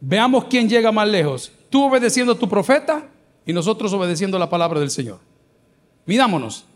Veamos 0.00 0.44
quién 0.44 0.68
llega 0.68 0.92
más 0.92 1.08
lejos. 1.08 1.52
Tú 1.70 1.84
obedeciendo 1.84 2.32
a 2.32 2.38
tu 2.38 2.48
profeta 2.48 3.08
y 3.46 3.52
nosotros 3.52 3.92
obedeciendo 3.92 4.38
la 4.38 4.50
palabra 4.50 4.80
del 4.80 4.90
Señor. 4.90 5.20
Midámonos. 6.04 6.66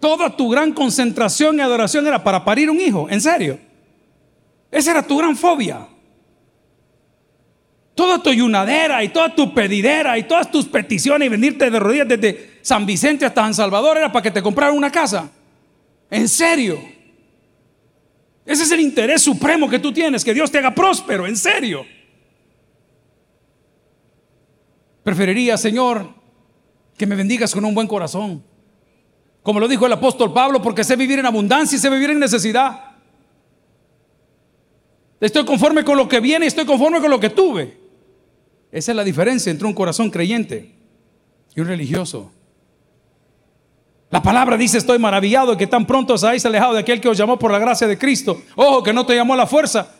Toda 0.00 0.36
tu 0.36 0.50
gran 0.50 0.72
concentración 0.72 1.58
y 1.58 1.60
adoración 1.60 2.06
era 2.06 2.22
para 2.22 2.44
parir 2.44 2.70
un 2.70 2.80
hijo, 2.80 3.08
en 3.08 3.20
serio. 3.20 3.58
Esa 4.70 4.90
era 4.90 5.02
tu 5.02 5.16
gran 5.16 5.36
fobia. 5.36 5.88
Toda 7.94 8.22
tu 8.22 8.30
yunadera 8.30 9.02
y 9.02 9.08
toda 9.08 9.34
tu 9.34 9.54
pedidera 9.54 10.18
y 10.18 10.24
todas 10.24 10.50
tus 10.50 10.66
peticiones 10.66 11.26
y 11.26 11.30
venirte 11.30 11.70
de 11.70 11.80
rodillas 11.80 12.08
desde 12.08 12.58
San 12.60 12.84
Vicente 12.84 13.24
hasta 13.24 13.42
San 13.42 13.54
Salvador 13.54 13.96
era 13.96 14.12
para 14.12 14.22
que 14.22 14.30
te 14.30 14.42
compraran 14.42 14.76
una 14.76 14.92
casa. 14.92 15.30
En 16.10 16.28
serio. 16.28 16.78
Ese 18.44 18.64
es 18.64 18.70
el 18.70 18.80
interés 18.80 19.22
supremo 19.22 19.68
que 19.68 19.78
tú 19.78 19.92
tienes, 19.92 20.24
que 20.24 20.34
Dios 20.34 20.50
te 20.50 20.58
haga 20.58 20.74
próspero, 20.74 21.26
en 21.26 21.36
serio. 21.36 21.86
Preferiría, 25.02 25.56
Señor, 25.56 26.10
que 26.98 27.06
me 27.06 27.16
bendigas 27.16 27.54
con 27.54 27.64
un 27.64 27.74
buen 27.74 27.88
corazón. 27.88 28.44
Como 29.46 29.60
lo 29.60 29.68
dijo 29.68 29.86
el 29.86 29.92
apóstol 29.92 30.32
Pablo, 30.32 30.60
porque 30.60 30.82
sé 30.82 30.96
vivir 30.96 31.20
en 31.20 31.26
abundancia 31.26 31.76
y 31.76 31.78
sé 31.78 31.88
vivir 31.88 32.10
en 32.10 32.18
necesidad. 32.18 32.96
Estoy 35.20 35.44
conforme 35.44 35.84
con 35.84 35.96
lo 35.96 36.08
que 36.08 36.18
viene 36.18 36.46
y 36.46 36.48
estoy 36.48 36.66
conforme 36.66 37.00
con 37.00 37.08
lo 37.08 37.20
que 37.20 37.30
tuve. 37.30 37.78
Esa 38.72 38.90
es 38.90 38.96
la 38.96 39.04
diferencia 39.04 39.52
entre 39.52 39.68
un 39.68 39.72
corazón 39.72 40.10
creyente 40.10 40.74
y 41.54 41.60
un 41.60 41.68
religioso. 41.68 42.32
La 44.10 44.20
palabra 44.20 44.56
dice, 44.56 44.78
estoy 44.78 44.98
maravillado 44.98 45.52
de 45.52 45.58
que 45.58 45.68
tan 45.68 45.86
pronto 45.86 46.14
os 46.14 46.24
habéis 46.24 46.44
alejado 46.44 46.74
de 46.74 46.80
aquel 46.80 47.00
que 47.00 47.08
os 47.08 47.16
llamó 47.16 47.38
por 47.38 47.52
la 47.52 47.60
gracia 47.60 47.86
de 47.86 47.96
Cristo. 47.96 48.42
Ojo, 48.56 48.82
que 48.82 48.92
no 48.92 49.06
te 49.06 49.14
llamó 49.14 49.34
a 49.34 49.36
la 49.36 49.46
fuerza, 49.46 49.94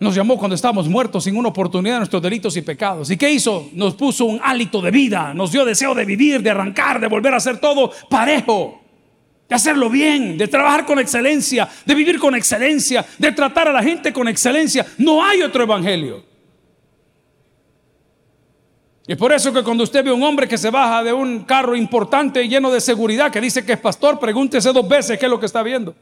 nos 0.00 0.14
llamó 0.14 0.38
cuando 0.38 0.54
estábamos 0.54 0.88
muertos 0.88 1.24
sin 1.24 1.36
una 1.36 1.48
oportunidad 1.48 1.96
de 1.96 2.00
nuestros 2.00 2.22
delitos 2.22 2.56
y 2.56 2.62
pecados. 2.62 3.10
¿Y 3.10 3.16
qué 3.16 3.30
hizo? 3.30 3.68
Nos 3.72 3.94
puso 3.94 4.26
un 4.26 4.40
hálito 4.42 4.80
de 4.80 4.90
vida, 4.90 5.34
nos 5.34 5.50
dio 5.50 5.64
deseo 5.64 5.94
de 5.94 6.04
vivir, 6.04 6.40
de 6.40 6.50
arrancar, 6.50 7.00
de 7.00 7.08
volver 7.08 7.34
a 7.34 7.38
hacer 7.38 7.58
todo 7.58 7.90
parejo, 8.08 8.80
de 9.48 9.54
hacerlo 9.54 9.90
bien, 9.90 10.38
de 10.38 10.46
trabajar 10.46 10.86
con 10.86 11.00
excelencia, 11.00 11.68
de 11.84 11.94
vivir 11.94 12.18
con 12.20 12.36
excelencia, 12.36 13.04
de 13.18 13.32
tratar 13.32 13.68
a 13.68 13.72
la 13.72 13.82
gente 13.82 14.12
con 14.12 14.28
excelencia. 14.28 14.86
No 14.98 15.24
hay 15.24 15.42
otro 15.42 15.64
evangelio. 15.64 16.24
Y 19.08 19.12
es 19.12 19.18
por 19.18 19.32
eso 19.32 19.52
que 19.52 19.64
cuando 19.64 19.82
usted 19.82 20.04
ve 20.04 20.10
a 20.10 20.14
un 20.14 20.22
hombre 20.22 20.46
que 20.46 20.58
se 20.58 20.70
baja 20.70 21.02
de 21.02 21.14
un 21.14 21.44
carro 21.44 21.74
importante 21.74 22.46
lleno 22.46 22.70
de 22.70 22.80
seguridad, 22.80 23.32
que 23.32 23.40
dice 23.40 23.64
que 23.64 23.72
es 23.72 23.80
pastor, 23.80 24.20
pregúntese 24.20 24.70
dos 24.72 24.86
veces 24.86 25.18
qué 25.18 25.24
es 25.24 25.30
lo 25.30 25.40
que 25.40 25.46
está 25.46 25.62
viendo. 25.62 25.94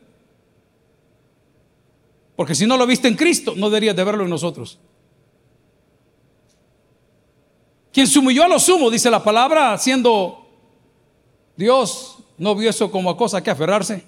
Porque 2.37 2.55
si 2.55 2.67
no 2.67 2.77
lo 2.77 2.87
viste 2.87 3.09
en 3.09 3.17
Cristo, 3.17 3.55
no 3.57 3.71
deberías 3.71 3.97
de 3.97 4.05
verlo 4.05 4.25
en 4.25 4.31
nosotros. 4.31 4.79
Quien 7.93 8.07
se 8.07 8.19
humilló 8.19 8.45
a 8.45 8.49
lo 8.49 8.61
sumo, 8.61 8.91
dice 8.91 9.11
la 9.11 9.25
palabra, 9.25 9.79
siendo 9.79 10.47
Dios, 11.57 12.19
no 12.37 12.55
vio 12.55 12.69
eso 12.69 12.91
como 12.91 13.09
a 13.09 13.17
cosa 13.17 13.43
que 13.43 13.51
aferrarse. 13.51 14.05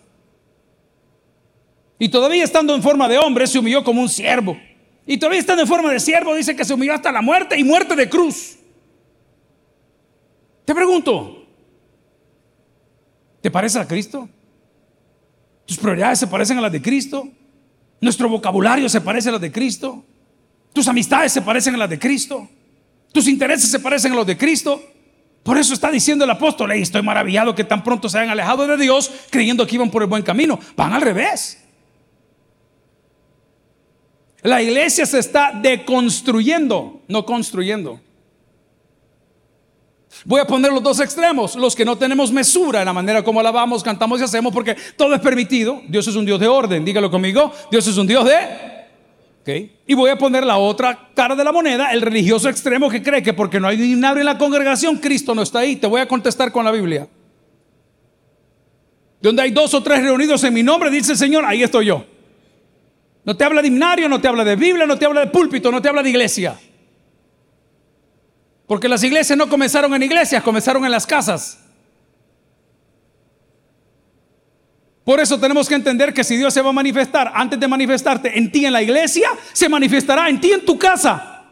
Y 1.99 2.11
todavía 2.11 2.45
estando 2.45 2.75
en 2.75 2.83
forma 2.83 3.09
de 3.09 3.17
hombre, 3.17 3.47
se 3.47 3.59
humilló 3.59 3.83
como 3.83 4.03
un 4.03 4.11
siervo. 4.11 4.59
Y 5.07 5.17
todavía 5.17 5.41
estando 5.41 5.63
en 5.63 5.69
forma 5.69 5.91
de 5.91 5.99
siervo, 5.99 6.35
dice 6.35 6.55
que 6.55 6.67
se 6.67 6.75
humilló 6.75 6.93
hasta 6.93 7.11
la 7.11 7.23
muerte 7.23 7.59
y 7.59 7.65
muerte 7.65 7.97
de 7.97 8.11
cruz. 8.11 8.59
Te 10.67 10.75
pregunto, 10.75 11.47
¿te 13.41 13.51
parece 13.51 13.79
a 13.79 13.89
Cristo? 13.89 14.29
¿Tus 15.65 15.79
prioridades 15.79 16.19
se 16.19 16.27
parecen 16.27 16.59
a 16.59 16.61
las 16.61 16.73
de 16.73 16.83
Cristo? 16.83 17.27
Nuestro 18.01 18.29
vocabulario 18.29 18.89
se 18.89 19.01
parece 19.01 19.29
a 19.29 19.33
los 19.33 19.41
de 19.41 19.51
Cristo. 19.51 20.05
Tus 20.73 20.87
amistades 20.89 21.33
se 21.33 21.43
parecen 21.43 21.75
a 21.75 21.79
las 21.79 21.91
de 21.91 21.99
Cristo. 21.99 22.49
Tus 23.13 23.27
intereses 23.27 23.71
se 23.71 23.81
parecen 23.81 24.13
a 24.13 24.17
los 24.17 24.27
de 24.27 24.37
Cristo. 24.37 24.83
Por 25.43 25.57
eso 25.57 25.73
está 25.73 25.91
diciendo 25.91 26.25
el 26.25 26.31
apóstol, 26.31 26.73
estoy 26.73 27.03
maravillado 27.03 27.55
que 27.55 27.65
tan 27.65 27.83
pronto 27.83 28.09
se 28.09 28.19
hayan 28.19 28.31
alejado 28.31 28.67
de 28.67 28.77
Dios 28.77 29.11
creyendo 29.31 29.67
que 29.67 29.77
iban 29.77 29.91
por 29.91 30.03
el 30.03 30.09
buen 30.09 30.23
camino. 30.23 30.61
Van 30.77 30.93
al 30.93 31.03
revés. 31.03 31.65
La 34.43 34.63
iglesia 34.63 35.05
se 35.07 35.19
está 35.19 35.53
deconstruyendo, 35.53 37.03
no 37.09 37.25
construyendo. 37.25 38.01
Voy 40.25 40.41
a 40.41 40.47
poner 40.47 40.73
los 40.73 40.83
dos 40.83 41.01
extremos, 41.01 41.57
los 41.57 41.75
que 41.75 41.85
no 41.85 41.97
tenemos 41.97 42.33
mesura 42.33 42.81
en 42.81 42.87
la 42.87 42.93
manera 42.93 43.23
como 43.23 43.41
alabamos, 43.41 43.83
cantamos 43.83 44.21
y 44.21 44.25
hacemos, 44.25 44.53
porque 44.53 44.77
todo 44.97 45.15
es 45.15 45.21
permitido. 45.21 45.83
Dios 45.89 46.07
es 46.07 46.17
un 46.17 46.27
Dios 46.27 46.41
de 46.41 46.49
orden, 46.49 46.85
dígalo 46.85 47.11
conmigo. 47.11 47.53
Dios 47.71 47.87
es 47.87 47.97
un 47.97 48.07
Dios 48.07 48.25
de... 48.25 48.79
Y 49.87 49.95
voy 49.95 50.11
a 50.11 50.19
poner 50.19 50.45
la 50.45 50.59
otra 50.59 51.09
cara 51.15 51.35
de 51.35 51.43
la 51.43 51.53
moneda, 51.53 51.93
el 51.93 52.03
religioso 52.03 52.49
extremo 52.49 52.91
que 52.91 53.03
cree 53.03 53.23
que 53.23 53.33
porque 53.33 53.59
no 53.59 53.67
hay 53.67 53.79
nadie 53.95 54.21
en 54.21 54.27
la 54.27 54.37
congregación, 54.37 54.97
Cristo 54.97 55.35
no 55.35 55.43
está 55.43 55.61
ahí. 55.61 55.77
Te 55.77 55.87
voy 55.87 56.01
a 56.01 56.09
contestar 56.09 56.53
con 56.53 56.65
la 56.65 56.71
Biblia. 56.71 57.09
Donde 59.21 59.43
hay 59.43 59.51
dos 59.51 59.73
o 59.75 59.83
tres 59.83 60.03
reunidos 60.03 60.45
en 60.45 60.53
mi 60.53 60.63
nombre, 60.63 60.91
dice 60.91 61.13
el 61.13 61.19
Señor, 61.19 61.45
ahí 61.47 61.63
estoy 61.63 61.87
yo. 61.87 62.05
No 63.25 63.37
te 63.37 63.45
habla 63.45 63.63
de 63.63 63.69
himnario, 63.69 64.09
no 64.09 64.21
te 64.21 64.29
habla 64.29 64.45
de 64.45 64.55
Biblia, 64.55 64.87
no 64.87 64.99
te 64.99 65.07
habla 65.07 65.21
de 65.21 65.29
púlpito, 65.29 65.71
no 65.71 65.81
te 65.81 65.89
habla 65.89 66.03
de 66.03 66.11
iglesia. 66.11 66.59
Porque 68.69 68.87
las 68.87 69.03
iglesias 69.03 69.37
no 69.37 69.49
comenzaron 69.49 69.93
en 69.95 70.03
iglesias, 70.03 70.43
comenzaron 70.43 70.85
en 70.85 70.91
las 70.93 71.07
casas. 71.07 71.59
Por 75.05 75.19
eso 75.21 75.41
tenemos 75.41 75.67
que 75.67 75.75
entender 75.75 76.13
que 76.13 76.23
si 76.23 76.37
Dios 76.37 76.53
se 76.53 76.61
va 76.61 76.69
a 76.69 76.73
manifestar 76.75 77.33
antes 77.35 77.59
de 77.59 77.67
manifestarte 77.67 78.39
en 78.39 78.53
ti 78.53 78.67
en 78.67 78.75
la 78.75 78.83
iglesia, 78.83 79.31
se 79.55 79.71
manifestará 79.71 80.29
en 80.29 80.39
ti 80.39 80.53
en 80.53 80.67
tu 80.67 80.79
casa. 80.79 81.47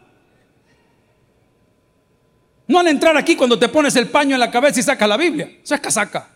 No 2.67 2.77
al 2.79 2.87
entrar 2.87 3.17
aquí 3.17 3.35
cuando 3.35 3.57
te 3.57 3.67
pones 3.67 3.95
el 3.95 4.09
paño 4.09 4.35
en 4.35 4.39
la 4.39 4.51
cabeza 4.51 4.79
y 4.79 4.83
sacas 4.83 5.09
la 5.09 5.17
Biblia. 5.17 5.49
Eso 5.63 5.73
es 5.73 5.81
casaca. 5.81 6.29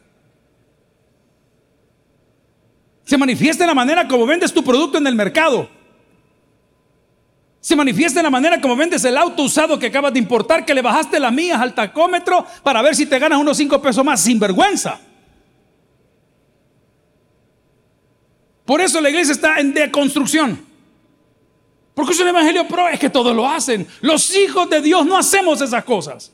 Se 3.05 3.19
manifiesta 3.19 3.65
en 3.65 3.67
la 3.67 3.75
manera 3.75 4.07
como 4.07 4.25
vendes 4.25 4.51
tu 4.51 4.63
producto 4.63 4.97
en 4.97 5.05
el 5.05 5.13
mercado. 5.13 5.69
Se 7.61 7.75
manifiesta 7.75 8.19
en 8.19 8.23
la 8.23 8.31
manera 8.31 8.59
como 8.59 8.75
vendes 8.75 9.05
el 9.05 9.15
auto 9.15 9.43
usado 9.43 9.77
que 9.77 9.85
acabas 9.85 10.11
de 10.11 10.19
importar, 10.19 10.65
que 10.65 10.73
le 10.73 10.81
bajaste 10.81 11.19
las 11.19 11.31
mías 11.31 11.61
al 11.61 11.75
tacómetro 11.75 12.45
para 12.63 12.81
ver 12.81 12.95
si 12.95 13.05
te 13.05 13.19
ganas 13.19 13.39
unos 13.39 13.55
5 13.55 13.79
pesos 13.79 14.03
más, 14.03 14.19
sin 14.19 14.39
vergüenza. 14.39 14.99
Por 18.65 18.81
eso 18.81 18.99
la 18.99 19.09
iglesia 19.09 19.33
está 19.33 19.59
en 19.59 19.73
deconstrucción. 19.73 20.65
Porque 21.93 22.13
es 22.13 22.19
un 22.19 22.29
evangelio 22.29 22.67
pro, 22.67 22.87
es 22.87 22.99
que 22.99 23.09
todos 23.09 23.35
lo 23.35 23.47
hacen. 23.47 23.87
Los 24.01 24.35
hijos 24.35 24.67
de 24.67 24.81
Dios 24.81 25.05
no 25.05 25.15
hacemos 25.15 25.61
esas 25.61 25.83
cosas. 25.83 26.31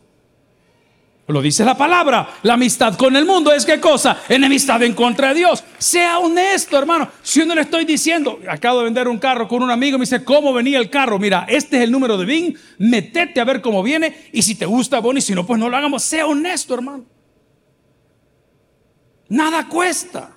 Lo 1.28 1.42
dice 1.42 1.66
la 1.66 1.78
palabra. 1.78 2.40
La 2.44 2.54
amistad 2.54 2.96
con 2.96 3.16
el 3.18 3.26
mundo 3.26 3.52
es 3.52 3.66
qué 3.66 3.82
cosa? 3.82 4.22
Enemistad 4.30 4.82
en 4.84 4.94
contra 4.94 5.30
de 5.30 5.36
Dios. 5.36 5.62
Sea 5.78 6.20
honesto, 6.20 6.78
hermano. 6.78 7.10
Si 7.22 7.40
yo 7.40 7.46
no 7.46 7.54
le 7.54 7.62
estoy 7.62 7.84
diciendo, 7.84 8.40
acabo 8.48 8.80
de 8.80 8.86
vender 8.86 9.10
un 9.10 9.20
carro 9.20 9.46
con 9.46 9.62
un 9.62 9.70
amigo, 9.70 9.98
me 9.98 10.04
dice, 10.04 10.24
¿cómo 10.24 10.54
venía 10.54 10.80
el 10.80 10.90
carro? 10.90 11.20
Mira, 11.20 11.46
este 11.50 11.78
es 11.78 11.84
el 11.84 11.92
número 11.92 12.18
de 12.18 12.26
BIN, 12.26 12.58
metete 12.78 13.42
a 13.42 13.44
ver 13.44 13.62
cómo 13.62 13.84
viene 13.84 14.30
y 14.32 14.42
si 14.42 14.56
te 14.56 14.66
gusta, 14.66 15.00
bueno, 15.00 15.18
y 15.18 15.22
si 15.22 15.36
no, 15.36 15.46
pues 15.46 15.60
no 15.60 15.68
lo 15.68 15.76
hagamos. 15.76 16.02
Sea 16.04 16.26
honesto, 16.26 16.74
hermano. 16.74 17.04
Nada 19.28 19.68
cuesta. 19.68 20.32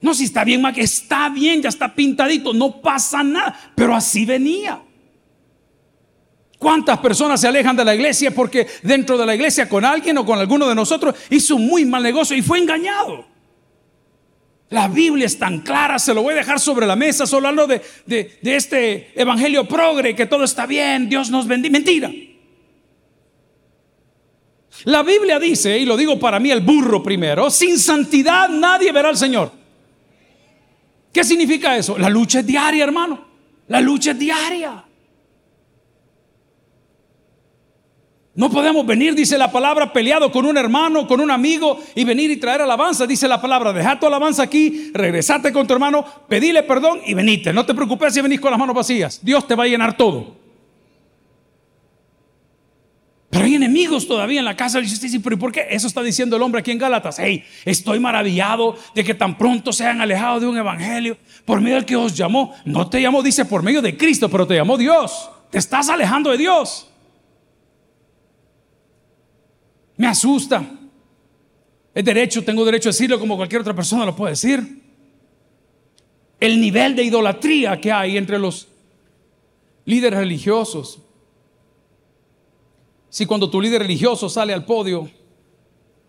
No, 0.00 0.14
si 0.14 0.24
está 0.24 0.42
bien, 0.42 0.64
está 0.76 1.28
bien, 1.28 1.60
ya 1.60 1.68
está 1.68 1.94
pintadito, 1.94 2.54
no 2.54 2.80
pasa 2.80 3.22
nada. 3.22 3.72
Pero 3.74 3.94
así 3.94 4.24
venía. 4.24 4.80
¿Cuántas 6.62 7.00
personas 7.00 7.40
se 7.40 7.48
alejan 7.48 7.74
de 7.74 7.84
la 7.84 7.92
iglesia 7.92 8.30
porque 8.30 8.68
dentro 8.84 9.18
de 9.18 9.26
la 9.26 9.34
iglesia 9.34 9.68
con 9.68 9.84
alguien 9.84 10.16
o 10.18 10.24
con 10.24 10.38
alguno 10.38 10.68
de 10.68 10.76
nosotros 10.76 11.16
hizo 11.28 11.56
un 11.56 11.66
muy 11.66 11.84
mal 11.84 12.04
negocio 12.04 12.36
y 12.36 12.40
fue 12.40 12.60
engañado? 12.60 13.26
La 14.70 14.86
Biblia 14.86 15.26
es 15.26 15.36
tan 15.36 15.58
clara, 15.62 15.98
se 15.98 16.14
lo 16.14 16.22
voy 16.22 16.34
a 16.34 16.36
dejar 16.36 16.60
sobre 16.60 16.86
la 16.86 16.94
mesa, 16.94 17.26
solo 17.26 17.48
hablo 17.48 17.66
de, 17.66 17.82
de, 18.06 18.38
de 18.40 18.54
este 18.54 19.20
evangelio 19.20 19.66
progre, 19.66 20.14
que 20.14 20.26
todo 20.26 20.44
está 20.44 20.64
bien, 20.64 21.08
Dios 21.08 21.30
nos 21.30 21.48
bendiga. 21.48 21.72
Mentira. 21.72 22.12
La 24.84 25.02
Biblia 25.02 25.40
dice, 25.40 25.76
y 25.76 25.84
lo 25.84 25.96
digo 25.96 26.20
para 26.20 26.38
mí 26.38 26.52
el 26.52 26.60
burro 26.60 27.02
primero, 27.02 27.50
sin 27.50 27.76
santidad 27.76 28.48
nadie 28.48 28.92
verá 28.92 29.08
al 29.08 29.16
Señor. 29.16 29.50
¿Qué 31.12 31.24
significa 31.24 31.76
eso? 31.76 31.98
La 31.98 32.08
lucha 32.08 32.38
es 32.38 32.46
diaria, 32.46 32.84
hermano. 32.84 33.26
La 33.66 33.80
lucha 33.80 34.12
es 34.12 34.18
diaria. 34.20 34.84
No 38.34 38.50
podemos 38.50 38.86
venir, 38.86 39.14
dice 39.14 39.36
la 39.36 39.52
palabra, 39.52 39.92
peleado 39.92 40.32
con 40.32 40.46
un 40.46 40.56
hermano, 40.56 41.06
con 41.06 41.20
un 41.20 41.30
amigo 41.30 41.78
y 41.94 42.04
venir 42.04 42.30
y 42.30 42.38
traer 42.38 42.62
alabanza. 42.62 43.06
Dice 43.06 43.28
la 43.28 43.40
palabra, 43.40 43.74
deja 43.74 44.00
tu 44.00 44.06
alabanza 44.06 44.42
aquí, 44.42 44.90
regresate 44.94 45.52
con 45.52 45.66
tu 45.66 45.74
hermano, 45.74 46.02
pedile 46.28 46.62
perdón 46.62 47.00
y 47.04 47.12
venite. 47.12 47.52
No 47.52 47.66
te 47.66 47.74
preocupes 47.74 48.14
si 48.14 48.22
venís 48.22 48.40
con 48.40 48.50
las 48.50 48.58
manos 48.58 48.74
vacías. 48.74 49.20
Dios 49.22 49.46
te 49.46 49.54
va 49.54 49.64
a 49.64 49.66
llenar 49.66 49.98
todo. 49.98 50.40
Pero 53.28 53.44
hay 53.44 53.54
enemigos 53.54 54.06
todavía 54.06 54.40
en 54.40 54.44
la 54.46 54.56
casa 54.56 54.78
de 54.78 54.86
justicia. 54.86 55.20
¿Pero 55.22 55.38
por 55.38 55.52
qué? 55.52 55.66
Eso 55.70 55.86
está 55.86 56.02
diciendo 56.02 56.36
el 56.36 56.42
hombre 56.42 56.60
aquí 56.60 56.70
en 56.70 56.78
Gálatas. 56.78 57.18
Hey, 57.18 57.44
estoy 57.66 57.98
maravillado 57.98 58.76
de 58.94 59.04
que 59.04 59.14
tan 59.14 59.36
pronto 59.36 59.72
se 59.72 59.84
hayan 59.84 60.00
alejado 60.00 60.40
de 60.40 60.46
un 60.46 60.56
evangelio 60.56 61.18
por 61.44 61.60
medio 61.60 61.76
del 61.76 61.86
que 61.86 61.96
os 61.96 62.14
llamó. 62.14 62.54
No 62.64 62.88
te 62.88 63.00
llamó, 63.00 63.22
dice, 63.22 63.44
por 63.44 63.62
medio 63.62 63.82
de 63.82 63.96
Cristo, 63.96 64.30
pero 64.30 64.46
te 64.46 64.54
llamó 64.54 64.78
Dios. 64.78 65.30
Te 65.50 65.58
estás 65.58 65.88
alejando 65.88 66.30
de 66.30 66.38
Dios. 66.38 66.91
Me 70.02 70.08
asusta. 70.08 70.68
Es 71.94 72.04
derecho, 72.04 72.42
tengo 72.42 72.64
derecho 72.64 72.88
a 72.88 72.92
decirlo 72.92 73.20
como 73.20 73.36
cualquier 73.36 73.60
otra 73.60 73.72
persona 73.72 74.04
lo 74.04 74.16
puede 74.16 74.32
decir. 74.32 74.82
El 76.40 76.60
nivel 76.60 76.96
de 76.96 77.04
idolatría 77.04 77.80
que 77.80 77.92
hay 77.92 78.16
entre 78.16 78.36
los 78.36 78.66
líderes 79.84 80.18
religiosos. 80.18 80.98
Si 83.10 83.26
cuando 83.26 83.48
tu 83.48 83.60
líder 83.60 83.82
religioso 83.82 84.28
sale 84.28 84.52
al 84.52 84.64
podio 84.64 85.08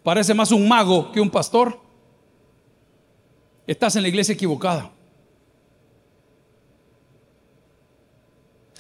parece 0.02 0.34
más 0.34 0.52
un 0.52 0.68
mago 0.68 1.12
que 1.12 1.22
un 1.22 1.30
pastor, 1.30 1.80
estás 3.68 3.96
en 3.96 4.02
la 4.02 4.08
iglesia 4.08 4.34
equivocada. 4.34 4.92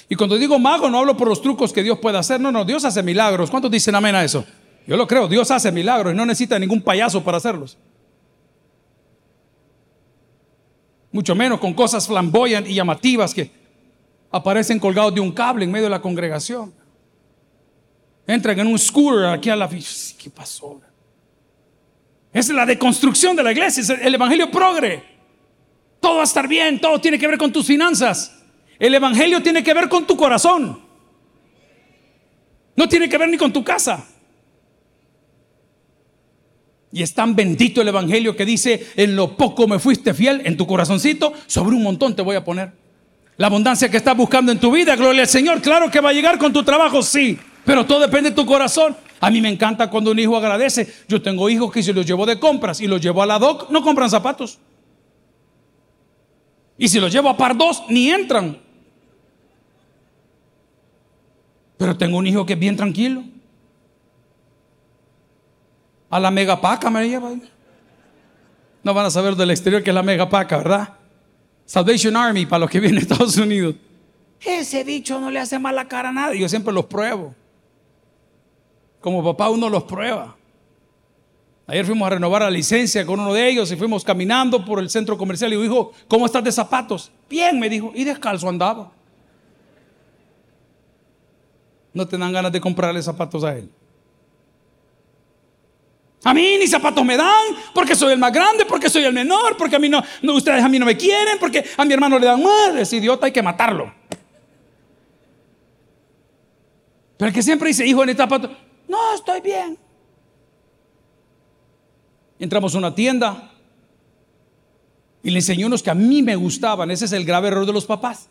Y 0.09 0.15
cuando 0.15 0.39
digo 0.39 0.57
mago 0.57 0.89
no 0.89 0.97
hablo 0.97 1.15
por 1.15 1.27
los 1.27 1.39
trucos 1.39 1.71
que 1.71 1.83
Dios 1.83 1.99
puede 1.99 2.17
hacer, 2.17 2.41
no, 2.41 2.51
no, 2.51 2.65
Dios 2.65 2.83
hace 2.83 3.03
milagros. 3.03 3.51
¿Cuántos 3.51 3.69
dicen 3.69 3.93
amén 3.93 4.15
a 4.15 4.23
eso? 4.23 4.43
Yo 4.85 4.97
lo 4.97 5.07
creo, 5.07 5.27
Dios 5.27 5.49
hace 5.51 5.71
milagros 5.71 6.13
y 6.13 6.15
no 6.15 6.25
necesita 6.25 6.59
ningún 6.59 6.81
payaso 6.81 7.23
para 7.23 7.37
hacerlos. 7.37 7.77
Mucho 11.11 11.35
menos 11.35 11.59
con 11.59 11.73
cosas 11.73 12.07
flamboyantes 12.07 12.71
y 12.71 12.75
llamativas 12.75 13.33
que 13.33 13.51
aparecen 14.31 14.79
colgados 14.79 15.13
de 15.13 15.21
un 15.21 15.31
cable 15.31 15.63
en 15.63 15.71
medio 15.71 15.85
de 15.85 15.91
la 15.91 16.01
congregación. 16.01 16.73
Entran 18.25 18.59
en 18.59 18.67
un 18.67 18.79
scooter 18.79 19.25
aquí 19.25 19.49
a 19.49 19.55
la... 19.55 19.69
¿Qué 19.69 20.29
pasó? 20.33 20.81
Es 22.31 22.49
la 22.49 22.65
deconstrucción 22.65 23.35
de 23.35 23.43
la 23.43 23.51
iglesia, 23.51 23.81
es 23.81 23.89
el 23.89 24.15
evangelio 24.15 24.49
progre. 24.49 25.03
Todo 25.99 26.15
va 26.15 26.21
a 26.21 26.25
estar 26.25 26.47
bien, 26.47 26.81
todo 26.81 26.99
tiene 26.99 27.19
que 27.19 27.27
ver 27.27 27.37
con 27.37 27.51
tus 27.51 27.65
finanzas. 27.67 28.43
El 28.79 28.95
evangelio 28.95 29.41
tiene 29.41 29.63
que 29.63 29.73
ver 29.73 29.87
con 29.87 30.07
tu 30.07 30.17
corazón. 30.17 30.81
No 32.75 32.89
tiene 32.89 33.07
que 33.07 33.17
ver 33.17 33.29
ni 33.29 33.37
con 33.37 33.53
tu 33.53 33.63
casa. 33.63 34.03
Y 36.93 37.01
es 37.01 37.15
tan 37.15 37.35
bendito 37.35 37.81
el 37.81 37.87
Evangelio 37.87 38.35
que 38.35 38.45
dice, 38.45 38.85
en 38.95 39.15
lo 39.15 39.35
poco 39.35 39.67
me 39.67 39.79
fuiste 39.79 40.13
fiel, 40.13 40.43
en 40.45 40.55
tu 40.55 40.67
corazoncito, 40.67 41.33
sobre 41.47 41.75
un 41.75 41.81
montón 41.81 42.15
te 42.15 42.21
voy 42.21 42.35
a 42.35 42.43
poner. 42.43 42.71
La 43.37 43.47
abundancia 43.47 43.89
que 43.89 43.97
estás 43.97 44.15
buscando 44.15 44.51
en 44.51 44.59
tu 44.59 44.71
vida, 44.71 44.95
gloria 44.95 45.23
al 45.23 45.27
Señor, 45.27 45.59
claro 45.59 45.89
que 45.89 45.99
va 45.99 46.09
a 46.09 46.13
llegar 46.13 46.37
con 46.37 46.53
tu 46.53 46.61
trabajo, 46.61 47.01
sí, 47.01 47.39
pero 47.65 47.83
todo 47.87 47.99
depende 47.99 48.29
de 48.29 48.35
tu 48.35 48.45
corazón. 48.45 48.95
A 49.19 49.31
mí 49.31 49.41
me 49.41 49.49
encanta 49.49 49.89
cuando 49.89 50.11
un 50.11 50.19
hijo 50.19 50.37
agradece. 50.37 50.93
Yo 51.07 51.19
tengo 51.19 51.49
hijos 51.49 51.71
que 51.71 51.81
si 51.81 51.91
los 51.93 52.05
llevo 52.05 52.27
de 52.27 52.39
compras 52.39 52.79
y 52.79 52.85
los 52.85 53.01
llevo 53.01 53.23
a 53.23 53.25
la 53.25 53.39
DOC, 53.39 53.71
no 53.71 53.81
compran 53.81 54.11
zapatos. 54.11 54.59
Y 56.77 56.89
si 56.89 56.99
los 56.99 57.11
llevo 57.11 57.29
a 57.29 57.37
par 57.37 57.57
dos, 57.57 57.81
ni 57.89 58.11
entran. 58.11 58.59
Pero 61.77 61.97
tengo 61.97 62.17
un 62.17 62.27
hijo 62.27 62.45
que 62.45 62.53
es 62.53 62.59
bien 62.59 62.77
tranquilo. 62.77 63.23
A 66.13 66.19
la 66.19 66.29
megapaca 66.29 66.91
me 66.91 67.09
lleva. 67.09 67.31
No 68.83 68.93
van 68.93 69.07
a 69.07 69.09
saber 69.09 69.35
del 69.35 69.49
exterior 69.49 69.81
que 69.81 69.89
es 69.89 69.95
la 69.95 70.03
megapaca, 70.03 70.57
¿verdad? 70.57 70.89
Salvation 71.65 72.15
Army 72.15 72.45
para 72.45 72.59
los 72.59 72.69
que 72.69 72.79
vienen 72.79 72.99
a 72.99 73.01
Estados 73.01 73.35
Unidos. 73.37 73.73
Ese 74.39 74.83
bicho 74.83 75.19
no 75.19 75.31
le 75.31 75.39
hace 75.39 75.57
mala 75.57 75.87
cara 75.87 76.09
a 76.09 76.11
nadie. 76.11 76.39
Yo 76.39 76.47
siempre 76.47 76.71
los 76.71 76.85
pruebo. 76.85 77.33
Como 79.01 79.23
papá 79.23 79.49
uno 79.49 79.67
los 79.69 79.85
prueba. 79.85 80.35
Ayer 81.65 81.83
fuimos 81.83 82.05
a 82.05 82.11
renovar 82.11 82.43
la 82.43 82.51
licencia 82.51 83.03
con 83.07 83.19
uno 83.19 83.33
de 83.33 83.49
ellos 83.49 83.71
y 83.71 83.75
fuimos 83.75 84.03
caminando 84.03 84.63
por 84.63 84.77
el 84.77 84.91
centro 84.91 85.17
comercial 85.17 85.51
y 85.51 85.59
dijo, 85.59 85.93
¿cómo 86.07 86.27
estás 86.27 86.43
de 86.43 86.51
zapatos? 86.51 87.11
Bien, 87.27 87.59
me 87.59 87.69
dijo, 87.69 87.91
y 87.95 88.03
descalzo 88.03 88.47
andaba. 88.47 88.91
No 91.91 92.07
te 92.07 92.19
dan 92.19 92.31
ganas 92.31 92.51
de 92.51 92.61
comprarle 92.61 93.01
zapatos 93.01 93.43
a 93.43 93.57
él. 93.57 93.67
A 96.23 96.33
mí 96.33 96.57
ni 96.57 96.67
zapatos 96.67 97.03
me 97.03 97.17
dan, 97.17 97.43
porque 97.73 97.95
soy 97.95 98.13
el 98.13 98.19
más 98.19 98.31
grande, 98.31 98.65
porque 98.65 98.89
soy 98.89 99.03
el 99.03 99.13
menor, 99.13 99.57
porque 99.57 99.75
a 99.75 99.79
mí 99.79 99.89
no, 99.89 100.01
ustedes 100.33 100.63
a 100.63 100.69
mí 100.69 100.79
no 100.79 100.85
me 100.85 100.95
quieren, 100.95 101.37
porque 101.37 101.65
a 101.75 101.83
mi 101.83 101.93
hermano 101.93 102.17
le 102.17 102.25
dan 102.25 102.41
más. 102.41 102.75
Ese 102.77 102.97
idiota 102.97 103.25
hay 103.25 103.33
que 103.33 103.41
matarlo. 103.41 103.93
Pero 107.17 107.27
el 107.27 107.33
que 107.33 107.43
siempre 107.43 107.67
dice, 107.67 107.85
hijo, 107.85 108.03
en 108.03 108.15
zapatos, 108.15 108.51
no, 108.87 109.15
estoy 109.15 109.41
bien. 109.41 109.77
Entramos 112.39 112.73
a 112.73 112.77
una 112.77 112.95
tienda 112.95 113.51
y 115.23 115.29
le 115.29 115.39
enseñó 115.39 115.67
unos 115.67 115.83
que 115.83 115.89
a 115.89 115.95
mí 115.95 116.23
me 116.23 116.35
gustaban. 116.35 116.89
Ese 116.89 117.05
es 117.05 117.11
el 117.11 117.25
grave 117.25 117.49
error 117.49 117.65
de 117.65 117.73
los 117.73 117.85
papás. 117.85 118.29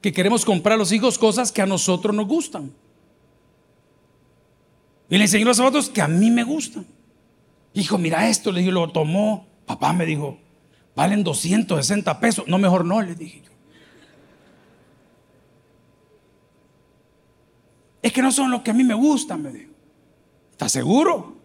Que 0.00 0.12
queremos 0.12 0.44
comprar 0.44 0.74
a 0.74 0.78
los 0.78 0.92
hijos 0.92 1.18
cosas 1.18 1.50
que 1.50 1.62
a 1.62 1.66
nosotros 1.66 2.14
nos 2.14 2.26
gustan. 2.26 2.72
Y 5.08 5.18
le 5.18 5.24
enseñó 5.24 5.44
los 5.44 5.56
zapatos 5.56 5.90
que 5.90 6.02
a 6.02 6.08
mí 6.08 6.30
me 6.30 6.44
gustan. 6.44 6.86
Hijo, 7.74 7.98
mira 7.98 8.28
esto, 8.28 8.52
le 8.52 8.60
dije, 8.60 8.72
lo 8.72 8.90
tomó. 8.90 9.46
Papá 9.66 9.92
me 9.92 10.06
dijo, 10.06 10.38
valen 10.94 11.24
260 11.24 12.20
pesos. 12.20 12.46
No, 12.46 12.58
mejor 12.58 12.84
no, 12.84 13.02
le 13.02 13.14
dije 13.14 13.42
yo. 13.44 13.50
Es 18.02 18.12
que 18.12 18.22
no 18.22 18.30
son 18.30 18.50
los 18.50 18.62
que 18.62 18.70
a 18.70 18.74
mí 18.74 18.84
me 18.84 18.94
gustan, 18.94 19.42
me 19.42 19.50
dijo. 19.50 19.72
¿Estás 20.50 20.72
seguro? 20.72 21.36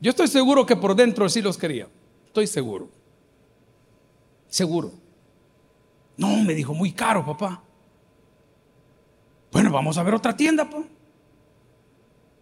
Yo 0.00 0.10
estoy 0.10 0.28
seguro 0.28 0.66
que 0.66 0.76
por 0.76 0.94
dentro 0.94 1.28
sí 1.28 1.40
los 1.42 1.56
quería. 1.56 1.88
Estoy 2.26 2.46
seguro. 2.46 2.88
Seguro. 4.48 4.92
No, 6.16 6.42
me 6.42 6.54
dijo, 6.54 6.74
muy 6.74 6.92
caro, 6.92 7.24
papá. 7.24 7.62
Bueno, 9.52 9.70
vamos 9.70 9.98
a 9.98 10.02
ver 10.02 10.14
otra 10.14 10.36
tienda, 10.36 10.68
pues. 10.68 10.86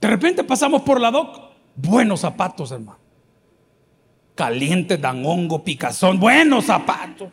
De 0.05 0.11
repente 0.11 0.45
pasamos 0.45 0.83
por 0.83 1.01
la 1.01 1.11
DOC. 1.11 1.41
Buenos 1.77 2.21
zapatos, 2.21 2.71
hermano. 2.73 2.99
Caliente, 4.35 4.99
dan 4.99 5.25
hongo, 5.25 5.65
picazón. 5.65 6.21
Buenos 6.21 6.67
zapatos. 6.67 7.31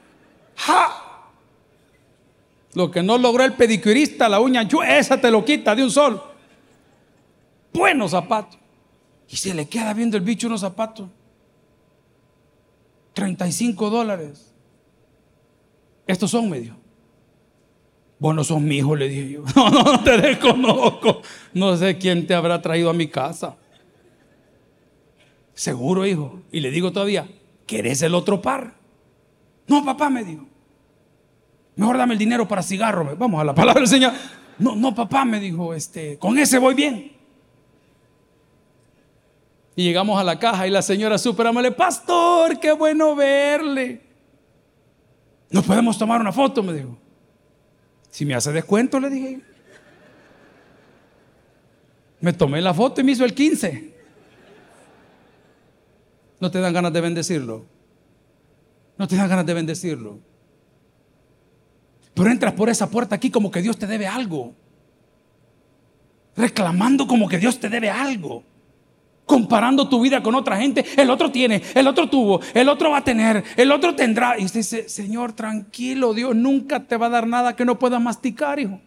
¡Ja! 0.56 1.28
Lo 2.74 2.90
que 2.90 3.04
no 3.04 3.18
logró 3.18 3.44
el 3.44 3.56
pedicurista, 3.56 4.30
la 4.30 4.40
uña, 4.40 4.66
esa 4.88 5.20
te 5.20 5.30
lo 5.30 5.44
quita 5.44 5.76
de 5.76 5.84
un 5.84 5.92
sol. 5.92 6.24
Buenos 7.74 8.12
zapatos. 8.12 8.58
Y 9.28 9.36
se 9.36 9.54
le 9.54 9.68
queda 9.68 9.94
viendo 9.94 10.16
el 10.16 10.24
bicho 10.24 10.48
unos 10.48 10.62
zapatos. 10.62 11.10
35 13.12 13.90
dólares. 13.90 14.54
Estos 16.08 16.32
son 16.32 16.50
medio. 16.50 16.78
Vos 18.22 18.36
no 18.36 18.44
sos 18.44 18.62
le 18.62 19.10
dije 19.10 19.32
yo. 19.32 19.44
No, 19.56 19.72
no, 19.72 19.84
no 19.84 20.04
te 20.04 20.16
desconozco. 20.16 21.24
No 21.56 21.76
sé 21.76 21.98
quién 21.98 22.28
te 22.28 22.36
habrá 22.36 22.62
traído 22.62 22.92
a 22.92 22.94
mi 22.94 23.08
casa. 23.08 23.58
Seguro, 25.56 26.06
hijo. 26.06 26.40
Y 26.52 26.60
le 26.60 26.70
digo 26.70 26.92
todavía, 26.92 27.28
¿querés 27.66 28.04
el 28.04 28.14
otro 28.14 28.40
par? 28.40 28.76
No, 29.66 29.84
papá, 29.84 30.12
me 30.12 30.24
dijo. 30.24 30.46
Mejor 31.76 31.98
dame 31.98 32.14
el 32.14 32.20
dinero 32.20 32.48
para 32.48 32.62
cigarro. 32.62 33.16
Vamos 33.18 33.42
a 33.42 33.44
la 33.44 33.56
palabra 33.56 33.82
del 33.82 33.90
Señor. 33.90 34.14
No, 34.60 34.76
no, 34.76 34.94
papá, 34.94 35.26
me 35.26 35.40
dijo, 35.40 35.74
este, 35.74 36.20
con 36.20 36.38
ese 36.38 36.60
voy 36.60 36.76
bien. 36.76 37.14
Y 39.76 39.84
llegamos 39.84 40.20
a 40.20 40.24
la 40.24 40.38
caja 40.38 40.68
y 40.68 40.70
la 40.70 40.84
señora 40.84 41.18
súper 41.18 41.48
amable, 41.48 41.72
pastor, 41.72 42.60
qué 42.60 42.72
bueno 42.72 43.16
verle. 43.16 44.04
¿No 45.50 45.64
podemos 45.64 45.98
tomar 45.98 46.22
una 46.22 46.32
foto? 46.32 46.62
Me 46.62 46.74
dijo. 46.74 47.02
Si 48.12 48.26
me 48.26 48.36
hace 48.36 48.52
descuento, 48.52 49.00
le 49.00 49.10
dije. 49.10 49.42
Me 52.20 52.34
tomé 52.34 52.62
la 52.62 52.74
foto 52.74 53.02
y 53.02 53.04
me 53.04 53.14
hizo 53.14 53.26
el 53.26 53.34
15. 53.34 53.94
¿No 56.40 56.52
te 56.52 56.60
dan 56.60 56.74
ganas 56.74 56.94
de 56.94 57.02
bendecirlo? 57.02 57.66
¿No 58.98 59.08
te 59.08 59.16
dan 59.16 59.30
ganas 59.30 59.46
de 59.46 59.54
bendecirlo? 59.54 60.20
Pero 62.14 62.30
entras 62.30 62.54
por 62.54 62.70
esa 62.70 62.90
puerta 62.90 63.16
aquí 63.16 63.32
como 63.32 63.50
que 63.50 63.62
Dios 63.62 63.78
te 63.78 63.88
debe 63.88 64.06
algo. 64.06 64.54
Reclamando 66.36 67.08
como 67.08 67.28
que 67.28 67.38
Dios 67.38 67.60
te 67.60 67.70
debe 67.70 67.90
algo. 67.90 68.44
Comparando 69.32 69.88
tu 69.88 70.02
vida 70.02 70.22
con 70.22 70.36
otra 70.36 70.58
gente. 70.58 70.84
El 70.98 71.10
otro 71.10 71.32
tiene, 71.32 71.62
el 71.74 71.88
otro 71.88 72.10
tuvo, 72.10 72.42
el 72.54 72.68
otro 72.68 72.92
va 72.92 72.98
a 72.98 73.04
tener, 73.06 73.42
el 73.56 73.72
otro 73.72 73.96
tendrá. 73.96 74.38
Y 74.38 74.44
usted 74.44 74.60
dice, 74.60 74.90
Señor, 74.90 75.32
tranquilo, 75.32 76.14
Dios 76.14 76.36
nunca 76.36 76.82
te 76.82 76.98
va 76.98 77.06
a 77.06 77.10
dar 77.12 77.26
nada 77.26 77.56
que 77.56 77.64
no 77.64 77.80
puedas 77.80 78.02
masticar, 78.02 78.60
hijo. 78.60 78.82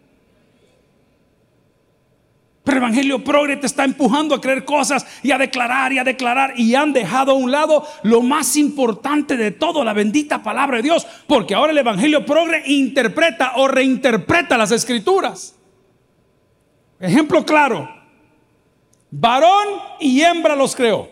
Pero 2.63 2.77
el 2.77 2.83
Evangelio 2.83 3.25
Progre 3.25 3.57
te 3.57 3.65
está 3.65 3.85
empujando 3.85 4.35
a 4.35 4.41
creer 4.43 4.67
cosas 4.67 5.07
y 5.23 5.31
a 5.31 5.39
declarar 5.39 5.95
y 5.95 5.99
a 5.99 6.05
declarar 6.05 6.53
y 6.61 6.75
han 6.75 6.93
dejado 6.93 7.33
a 7.33 7.37
un 7.37 7.51
lado 7.51 7.87
lo 8.03 8.21
más 8.21 8.59
importante 8.59 9.39
de 9.39 9.51
todo, 9.51 9.83
la 9.83 9.95
bendita 9.95 10.43
palabra 10.43 10.77
de 10.77 10.83
Dios, 10.83 11.07
porque 11.27 11.55
ahora 11.55 11.73
el 11.73 11.79
Evangelio 11.79 12.27
Progre 12.27 12.65
interpreta 12.67 13.53
o 13.57 13.67
reinterpreta 13.67 14.59
las 14.59 14.73
escrituras. 14.73 15.57
Ejemplo 17.01 17.47
claro, 17.47 17.89
varón 19.21 19.81
y 20.01 20.21
hembra 20.21 20.55
los 20.55 20.75
creó. 20.75 21.09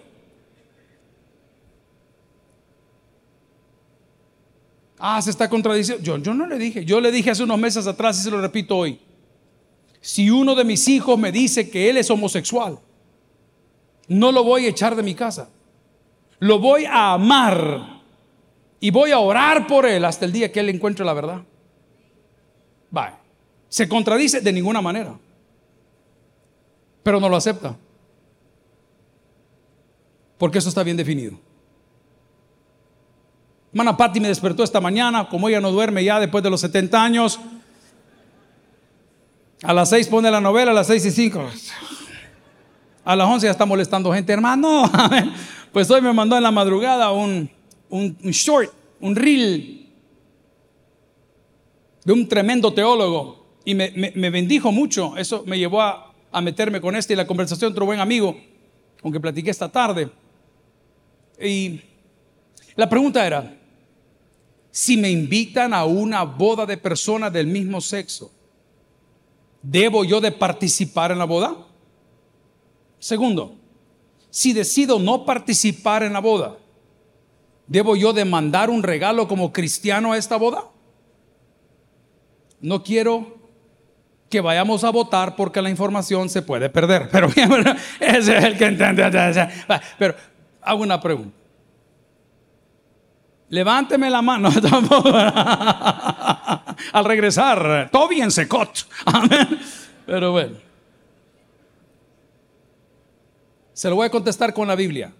Ah, 4.98 5.20
se 5.20 5.30
está 5.30 5.48
contradiciendo. 5.48 6.02
Yo, 6.02 6.16
yo 6.18 6.32
no 6.34 6.46
le 6.46 6.58
dije, 6.58 6.84
yo 6.84 7.00
le 7.00 7.10
dije 7.10 7.30
hace 7.30 7.42
unos 7.42 7.58
meses 7.58 7.86
atrás 7.86 8.18
y 8.20 8.22
se 8.22 8.30
lo 8.30 8.40
repito 8.40 8.76
hoy 8.76 9.00
si 10.02 10.30
uno 10.30 10.56
de 10.56 10.64
mis 10.64 10.88
hijos 10.88 11.16
me 11.16 11.30
dice 11.30 11.70
que 11.70 11.88
él 11.88 11.96
es 11.96 12.10
homosexual, 12.10 12.80
no 14.08 14.32
lo 14.32 14.42
voy 14.42 14.66
a 14.66 14.68
echar 14.68 14.96
de 14.96 15.02
mi 15.02 15.14
casa. 15.14 15.48
Lo 16.40 16.58
voy 16.58 16.84
a 16.84 17.12
amar 17.12 18.02
y 18.80 18.90
voy 18.90 19.12
a 19.12 19.20
orar 19.20 19.68
por 19.68 19.86
él 19.86 20.04
hasta 20.04 20.24
el 20.24 20.32
día 20.32 20.50
que 20.50 20.58
él 20.58 20.70
encuentre 20.70 21.04
la 21.04 21.14
verdad. 21.14 21.42
Va, 22.94 23.20
Se 23.68 23.88
contradice 23.88 24.40
de 24.40 24.52
ninguna 24.52 24.82
manera. 24.82 25.16
Pero 27.04 27.20
no 27.20 27.28
lo 27.28 27.36
acepta. 27.36 27.76
Porque 30.42 30.58
eso 30.58 30.70
está 30.70 30.82
bien 30.82 30.96
definido. 30.96 31.38
Mana 33.72 33.96
Patti 33.96 34.18
me 34.18 34.26
despertó 34.26 34.64
esta 34.64 34.80
mañana, 34.80 35.28
como 35.28 35.48
ella 35.48 35.60
no 35.60 35.70
duerme 35.70 36.02
ya 36.02 36.18
después 36.18 36.42
de 36.42 36.50
los 36.50 36.60
70 36.62 37.00
años, 37.00 37.38
a 39.62 39.72
las 39.72 39.90
seis 39.90 40.08
pone 40.08 40.28
la 40.32 40.40
novela, 40.40 40.72
a 40.72 40.74
las 40.74 40.88
seis 40.88 41.06
y 41.06 41.12
cinco. 41.12 41.48
A 43.04 43.14
las 43.14 43.28
once 43.28 43.46
ya 43.46 43.52
está 43.52 43.64
molestando 43.64 44.12
gente, 44.12 44.32
hermano. 44.32 44.90
Pues 45.72 45.88
hoy 45.92 46.00
me 46.00 46.12
mandó 46.12 46.36
en 46.36 46.42
la 46.42 46.50
madrugada 46.50 47.12
un, 47.12 47.48
un, 47.88 48.16
short, 48.32 48.72
un 49.00 49.14
reel 49.14 49.92
de 52.04 52.12
un 52.12 52.26
tremendo 52.26 52.74
teólogo 52.74 53.46
y 53.64 53.76
me, 53.76 53.92
me, 53.92 54.30
bendijo 54.30 54.72
mucho. 54.72 55.16
Eso 55.16 55.44
me 55.46 55.56
llevó 55.56 55.82
a, 55.82 56.12
a, 56.32 56.40
meterme 56.40 56.80
con 56.80 56.96
este 56.96 57.12
y 57.12 57.16
la 57.16 57.28
conversación 57.28 57.70
de 57.70 57.74
otro 57.74 57.86
buen 57.86 58.00
amigo 58.00 58.36
con 59.00 59.12
que 59.12 59.20
platiqué 59.20 59.48
esta 59.50 59.70
tarde. 59.70 60.10
Y 61.42 61.80
la 62.76 62.88
pregunta 62.88 63.26
era, 63.26 63.58
si 64.70 64.96
me 64.96 65.10
invitan 65.10 65.74
a 65.74 65.84
una 65.84 66.22
boda 66.22 66.64
de 66.64 66.76
personas 66.76 67.32
del 67.32 67.46
mismo 67.46 67.80
sexo, 67.80 68.30
¿Debo 69.62 70.04
yo 70.04 70.20
de 70.20 70.32
participar 70.32 71.12
en 71.12 71.18
la 71.18 71.24
boda? 71.24 71.56
Segundo, 72.98 73.54
si 74.28 74.52
decido 74.52 74.98
no 74.98 75.24
participar 75.24 76.02
en 76.02 76.12
la 76.12 76.18
boda, 76.18 76.58
¿debo 77.68 77.94
yo 77.94 78.12
de 78.12 78.24
mandar 78.24 78.70
un 78.70 78.82
regalo 78.82 79.28
como 79.28 79.52
cristiano 79.52 80.12
a 80.12 80.18
esta 80.18 80.36
boda? 80.36 80.64
No 82.60 82.82
quiero 82.82 83.40
que 84.28 84.40
vayamos 84.40 84.82
a 84.82 84.90
votar 84.90 85.36
porque 85.36 85.62
la 85.62 85.70
información 85.70 86.28
se 86.28 86.42
puede 86.42 86.68
perder. 86.68 87.08
Pero 87.12 87.28
ese 87.28 87.76
es 88.38 88.44
el 88.44 88.58
que 88.58 88.66
entiende. 88.66 89.04
Pero 89.98 90.14
hago 90.62 90.82
una 90.82 91.00
pregunta. 91.00 91.36
Levánteme 93.48 94.08
la 94.08 94.22
mano. 94.22 94.48
Al 96.92 97.04
regresar, 97.04 97.90
todo 97.92 98.08
bien 98.08 98.30
secot. 98.30 98.88
Pero 100.06 100.32
bueno. 100.32 100.56
Se 103.74 103.90
lo 103.90 103.96
voy 103.96 104.06
a 104.06 104.10
contestar 104.10 104.54
con 104.54 104.68
la 104.68 104.74
Biblia. 104.74 105.12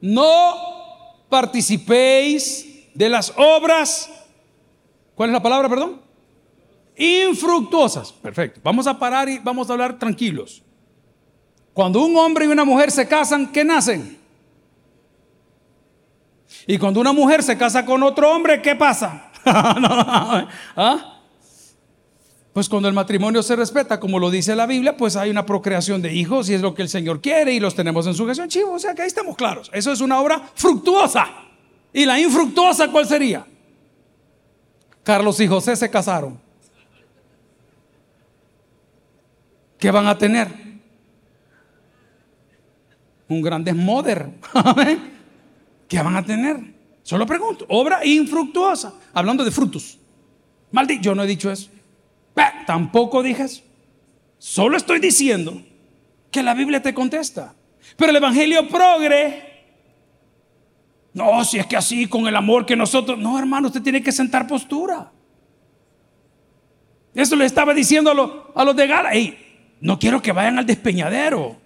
No 0.00 0.54
participéis 1.28 2.88
de 2.94 3.08
las 3.08 3.32
obras. 3.36 4.10
¿Cuál 5.14 5.30
es 5.30 5.34
la 5.34 5.42
palabra, 5.42 5.68
perdón? 5.68 6.00
Infructuosas. 6.96 8.12
Perfecto. 8.12 8.60
Vamos 8.62 8.86
a 8.86 8.98
parar 8.98 9.28
y 9.28 9.38
vamos 9.38 9.70
a 9.70 9.72
hablar 9.72 9.98
tranquilos. 9.98 10.62
Cuando 11.78 12.04
un 12.04 12.16
hombre 12.16 12.44
y 12.44 12.48
una 12.48 12.64
mujer 12.64 12.90
se 12.90 13.06
casan, 13.06 13.52
¿qué 13.52 13.62
nacen? 13.62 14.18
Y 16.66 16.76
cuando 16.76 17.00
una 17.00 17.12
mujer 17.12 17.40
se 17.40 17.56
casa 17.56 17.86
con 17.86 18.02
otro 18.02 18.34
hombre, 18.34 18.60
¿qué 18.60 18.74
pasa? 18.74 19.30
¿Ah? 19.44 21.20
Pues 22.52 22.68
cuando 22.68 22.88
el 22.88 22.94
matrimonio 22.94 23.44
se 23.44 23.54
respeta, 23.54 24.00
como 24.00 24.18
lo 24.18 24.28
dice 24.28 24.56
la 24.56 24.66
Biblia, 24.66 24.96
pues 24.96 25.14
hay 25.14 25.30
una 25.30 25.46
procreación 25.46 26.02
de 26.02 26.12
hijos 26.12 26.50
y 26.50 26.54
es 26.54 26.62
lo 26.62 26.74
que 26.74 26.82
el 26.82 26.88
Señor 26.88 27.20
quiere 27.20 27.52
y 27.52 27.60
los 27.60 27.76
tenemos 27.76 28.08
en 28.08 28.14
su 28.14 28.26
gestión. 28.26 28.48
Chivo, 28.48 28.72
o 28.72 28.78
sea 28.80 28.92
que 28.92 29.02
ahí 29.02 29.06
estamos 29.06 29.36
claros. 29.36 29.70
Eso 29.72 29.92
es 29.92 30.00
una 30.00 30.20
obra 30.20 30.50
fructuosa. 30.56 31.28
¿Y 31.92 32.04
la 32.04 32.18
infructuosa 32.18 32.88
cuál 32.88 33.06
sería? 33.06 33.46
Carlos 35.04 35.38
y 35.38 35.46
José 35.46 35.76
se 35.76 35.88
casaron. 35.88 36.40
¿Qué 39.78 39.92
van 39.92 40.08
a 40.08 40.18
tener? 40.18 40.67
Un 43.28 43.42
gran 43.42 43.62
desmoder. 43.62 44.30
¿Qué 45.88 46.02
van 46.02 46.16
a 46.16 46.24
tener? 46.24 46.56
Solo 47.02 47.26
pregunto. 47.26 47.66
Obra 47.68 48.04
infructuosa. 48.04 48.94
Hablando 49.12 49.44
de 49.44 49.50
frutos. 49.50 49.98
Maldito, 50.70 51.02
yo 51.02 51.14
no 51.14 51.22
he 51.22 51.26
dicho 51.26 51.50
eso. 51.50 51.70
tampoco 52.66 53.22
dije 53.22 53.44
eso. 53.44 53.62
Solo 54.38 54.76
estoy 54.76 55.00
diciendo 55.00 55.62
que 56.30 56.42
la 56.42 56.54
Biblia 56.54 56.82
te 56.82 56.94
contesta. 56.94 57.54
Pero 57.96 58.10
el 58.10 58.16
Evangelio 58.16 58.68
progre. 58.68 59.48
No, 61.14 61.44
si 61.44 61.58
es 61.58 61.66
que 61.66 61.76
así, 61.76 62.06
con 62.06 62.26
el 62.28 62.36
amor 62.36 62.64
que 62.64 62.76
nosotros. 62.76 63.18
No, 63.18 63.38
hermano, 63.38 63.68
usted 63.68 63.82
tiene 63.82 64.02
que 64.02 64.12
sentar 64.12 64.46
postura. 64.46 65.10
Eso 67.14 67.34
le 67.34 67.46
estaba 67.46 67.74
diciendo 67.74 68.10
a, 68.54 68.64
los, 68.64 68.76
de 68.76 68.86
Gala. 68.86 69.10
no 69.80 69.98
quiero 69.98 70.22
que 70.22 70.32
vayan 70.32 70.58
al 70.58 70.66
despeñadero. 70.66 71.56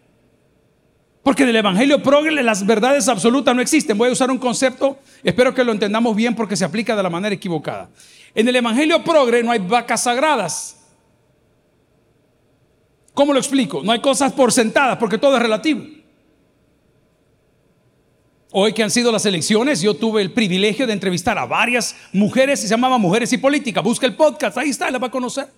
Porque 1.23 1.47
del 1.47 1.57
Evangelio 1.57 2.03
progre 2.03 2.43
las 2.43 2.67
verdades 2.67 3.09
absolutas 3.09 3.55
no 3.55 3.63
existen. 3.63 3.97
Voy 3.97 4.09
a 4.09 4.13
usar 4.13 4.31
un 4.31 4.39
concepto, 4.39 4.99
espero 5.23 5.55
que 5.55 5.63
lo 5.63 5.73
entendamos 5.73 6.17
bien 6.17 6.35
porque 6.35 6.57
se 6.57 6.65
aplica 6.65 6.97
de 6.97 7.03
la 7.03 7.11
manera 7.11 7.35
equivocada. 7.35 7.91
En 8.35 8.49
el 8.49 8.57
Evangelio 8.57 9.05
progre 9.05 9.43
no 9.43 9.53
hay 9.53 9.61
vacas 9.61 10.03
sagradas. 10.03 10.79
¿Cómo 13.15 13.33
lo 13.33 13.39
explico? 13.39 13.83
No 13.85 13.93
hay 13.93 14.01
cosas 14.01 14.33
por 14.33 14.53
sentadas 14.53 14.99
porque 14.99 15.19
todo 15.19 15.37
es 15.37 15.43
relativo. 15.43 15.85
Hoy 18.51 18.73
que 18.73 18.83
han 18.83 18.91
sido 18.91 19.13
las 19.13 19.25
elecciones, 19.25 19.81
yo 19.81 19.95
tuve 19.95 20.23
el 20.23 20.33
privilegio 20.33 20.87
de 20.87 20.93
entrevistar 20.93 21.39
a 21.39 21.47
varias 21.47 21.97
mujeres, 22.13 22.61
se 22.61 22.69
llamaba 22.69 22.99
Mujeres 22.99 23.33
y 23.33 23.39
Política. 23.39 23.81
Busca 23.81 24.07
el 24.07 24.15
podcast, 24.15 24.59
ahí 24.59 24.71
está, 24.71 24.91
la 24.91 24.99
va 24.99 25.07
a 25.07 25.11
conocer. 25.11 25.49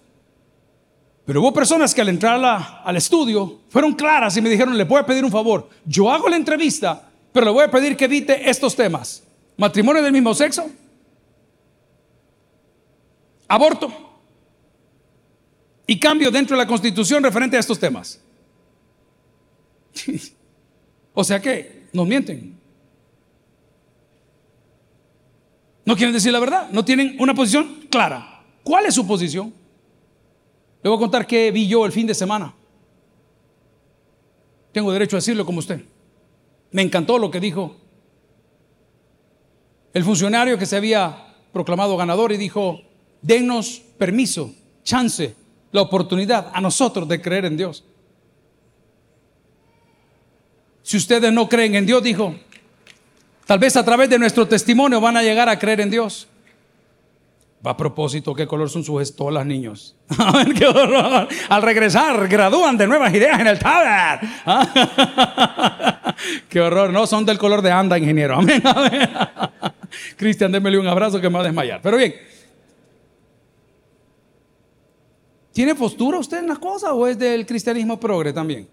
Pero 1.25 1.41
hubo 1.41 1.53
personas 1.55 1.95
que 1.95 2.03
al 2.03 2.09
entrar 2.11 2.41
al 2.85 2.97
estudio 2.97 3.61
fueron 3.69 3.95
claras 3.95 4.37
y 4.37 4.43
me 4.43 4.51
dijeron, 4.51 4.77
le 4.77 4.85
voy 4.85 5.01
a 5.01 5.07
pedir 5.07 5.25
un 5.25 5.31
favor. 5.31 5.71
Yo 5.87 6.11
hago 6.11 6.29
la 6.29 6.37
entrevista, 6.37 7.11
pero 7.33 7.47
le 7.47 7.53
voy 7.53 7.65
a 7.65 7.71
pedir 7.71 7.97
que 7.97 8.05
evite 8.05 8.49
estos 8.49 8.77
temas. 8.77 9.23
Matrimonio 9.57 10.03
del 10.03 10.13
mismo 10.13 10.35
sexo. 10.35 10.71
Aborto. 13.49 13.91
Y 15.87 15.99
cambio 15.99 16.31
dentro 16.31 16.57
de 16.57 16.63
la 16.63 16.69
constitución 16.69 17.23
referente 17.23 17.57
a 17.57 17.61
estos 17.61 17.79
temas. 17.79 18.21
o 21.15 21.25
sea 21.25 21.41
que 21.41 21.89
nos 21.93 22.07
mienten. 22.07 22.59
No 25.87 25.97
quieren 25.97 26.13
decir 26.13 26.33
la 26.33 26.41
verdad. 26.41 26.69
No 26.71 26.85
tienen 26.85 27.17
una 27.19 27.35
posición 27.35 27.87
clara. 27.91 28.43
¿Cuál 28.63 28.87
es 28.87 28.95
su 28.95 29.07
posición? 29.07 29.64
Le 30.85 30.91
voy 30.91 30.99
a 30.99 31.01
contar 31.01 31.27
qué 31.27 31.51
vi 31.51 31.67
yo 31.67 31.87
el 31.87 31.93
fin 31.93 32.07
de 32.07 32.15
semana. 32.15 32.55
Tengo 34.71 34.93
derecho 34.93 35.17
a 35.17 35.21
decirlo 35.21 35.47
como 35.47 35.61
usted. 35.61 35.83
Me 36.73 36.83
encantó 36.83 37.19
lo 37.19 37.31
que 37.31 37.41
dijo 37.41 37.77
el 39.95 40.05
funcionario 40.05 40.59
que 40.59 40.67
se 40.67 40.77
había 40.77 41.37
proclamado 41.53 41.97
ganador 41.97 42.33
y 42.33 42.37
dijo, 42.37 42.83
denos 43.23 43.81
permiso, 43.97 44.53
chance, 44.83 45.35
la 45.73 45.81
oportunidad 45.81 46.51
a 46.53 46.61
nosotros 46.61 47.09
de 47.09 47.23
creer 47.23 47.47
en 47.47 47.57
Dios. 47.57 47.83
Si 50.83 50.99
ustedes 50.99 51.33
no 51.33 51.49
creen 51.49 51.77
en 51.77 51.87
Dios, 51.87 52.03
dijo, 52.03 52.35
tal 53.47 53.59
vez 53.59 53.75
a 53.77 53.85
través 53.85 54.11
de 54.11 54.19
nuestro 54.19 54.47
testimonio 54.47 55.01
van 55.01 55.17
a 55.17 55.23
llegar 55.23 55.49
a 55.49 55.59
creer 55.59 55.81
en 55.81 55.91
Dios. 55.91 56.29
A 57.67 57.75
propósito, 57.75 58.35
¿qué 58.35 58.47
color 58.47 58.69
son 58.69 58.85
sus 58.85 59.01
estolas, 59.01 59.47
niños? 59.47 59.97
qué 60.59 60.67
horror. 60.67 61.27
Al 61.49 61.63
regresar, 61.63 62.29
gradúan 62.29 62.77
de 62.77 62.87
nuevas 62.87 63.15
ideas 63.15 63.41
en 63.41 63.47
el 63.47 63.59
tablet. 63.59 64.29
qué 66.51 66.61
horror. 66.61 66.93
No, 66.93 67.07
son 67.07 67.25
del 67.25 67.39
color 67.39 67.63
de 67.63 67.73
anda, 67.73 67.99
ingeniero. 67.99 68.37
Amén. 68.37 68.63
Cristian, 70.17 70.53
démele 70.53 70.79
un 70.79 70.87
abrazo 70.87 71.23
que 71.23 71.31
me 71.31 71.37
va 71.37 71.41
a 71.41 71.45
desmayar. 71.45 71.81
Pero 71.83 71.97
bien, 71.97 72.15
¿tiene 75.53 75.75
postura 75.75 76.19
usted 76.19 76.41
en 76.41 76.49
las 76.49 76.59
cosas 76.59 76.91
o 76.93 77.07
es 77.07 77.19
del 77.19 77.47
cristianismo 77.47 77.99
progre 77.99 78.35
también? 78.35 78.69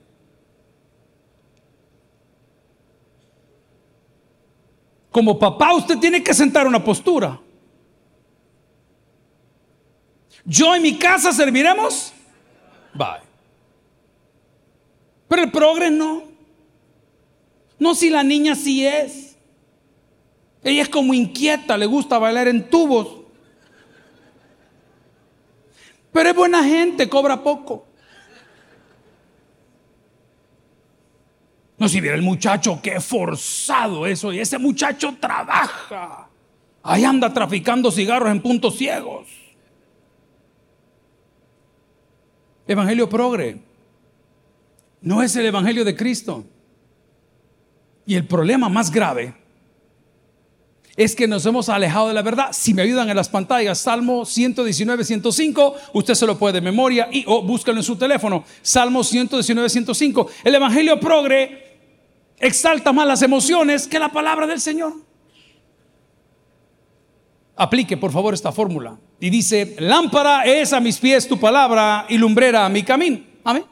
Como 5.09 5.39
papá, 5.39 5.75
usted 5.75 5.97
tiene 5.97 6.21
que 6.21 6.33
sentar 6.33 6.67
una 6.67 6.83
postura. 6.83 7.39
Yo 10.45 10.75
en 10.75 10.81
mi 10.81 10.97
casa 10.97 11.31
serviremos. 11.31 12.13
Bye. 12.93 13.21
Pero 15.27 15.43
el 15.43 15.51
progres 15.51 15.91
no. 15.91 16.23
No 17.79 17.95
si 17.95 18.09
la 18.09 18.23
niña 18.23 18.55
sí 18.55 18.85
es. 18.85 19.37
Ella 20.63 20.83
es 20.83 20.89
como 20.89 21.13
inquieta, 21.13 21.77
le 21.77 21.85
gusta 21.85 22.19
bailar 22.19 22.47
en 22.47 22.69
tubos. 22.69 23.21
Pero 26.11 26.29
es 26.29 26.35
buena 26.35 26.63
gente, 26.63 27.09
cobra 27.09 27.41
poco. 27.41 27.87
No 31.77 31.89
si 31.89 31.99
viera 31.99 32.15
el 32.15 32.21
muchacho, 32.21 32.79
qué 32.83 32.99
forzado 32.99 34.05
eso. 34.05 34.31
Y 34.31 34.39
ese 34.39 34.59
muchacho 34.59 35.15
trabaja. 35.19 36.29
Ahí 36.83 37.03
anda 37.03 37.33
traficando 37.33 37.89
cigarros 37.89 38.29
en 38.29 38.41
puntos 38.41 38.77
ciegos. 38.77 39.40
Evangelio 42.67 43.09
progre. 43.09 43.61
No 45.01 45.23
es 45.23 45.35
el 45.35 45.45
Evangelio 45.45 45.83
de 45.83 45.95
Cristo. 45.95 46.45
Y 48.05 48.15
el 48.15 48.25
problema 48.25 48.69
más 48.69 48.91
grave 48.91 49.33
es 50.95 51.15
que 51.15 51.27
nos 51.27 51.45
hemos 51.45 51.69
alejado 51.69 52.09
de 52.09 52.13
la 52.13 52.21
verdad. 52.21 52.49
Si 52.51 52.73
me 52.73 52.81
ayudan 52.81 53.09
en 53.09 53.15
las 53.15 53.29
pantallas, 53.29 53.79
Salmo 53.79 54.25
119, 54.25 55.03
105, 55.03 55.75
usted 55.93 56.13
se 56.13 56.25
lo 56.25 56.37
puede 56.37 56.55
de 56.55 56.61
memoria 56.61 57.09
y 57.11 57.23
o 57.27 57.41
búscalo 57.41 57.77
en 57.77 57.83
su 57.83 57.95
teléfono. 57.95 58.43
Salmo 58.61 59.03
119, 59.03 59.69
105. 59.69 60.27
El 60.43 60.55
Evangelio 60.55 60.99
progre 60.99 61.79
exalta 62.37 62.91
más 62.91 63.07
las 63.07 63.21
emociones 63.21 63.87
que 63.87 63.99
la 63.99 64.11
palabra 64.11 64.47
del 64.47 64.59
Señor. 64.59 64.93
Aplique 67.61 67.95
por 67.95 68.11
favor 68.11 68.33
esta 68.33 68.51
fórmula. 68.51 68.97
Y 69.19 69.29
dice, 69.29 69.75
lámpara 69.77 70.45
es 70.45 70.73
a 70.73 70.79
mis 70.79 70.97
pies 70.97 71.27
tu 71.27 71.39
palabra 71.39 72.07
y 72.09 72.17
lumbrera 72.17 72.65
a 72.65 72.69
mi 72.69 72.81
camino. 72.81 73.19
Amén. 73.43 73.63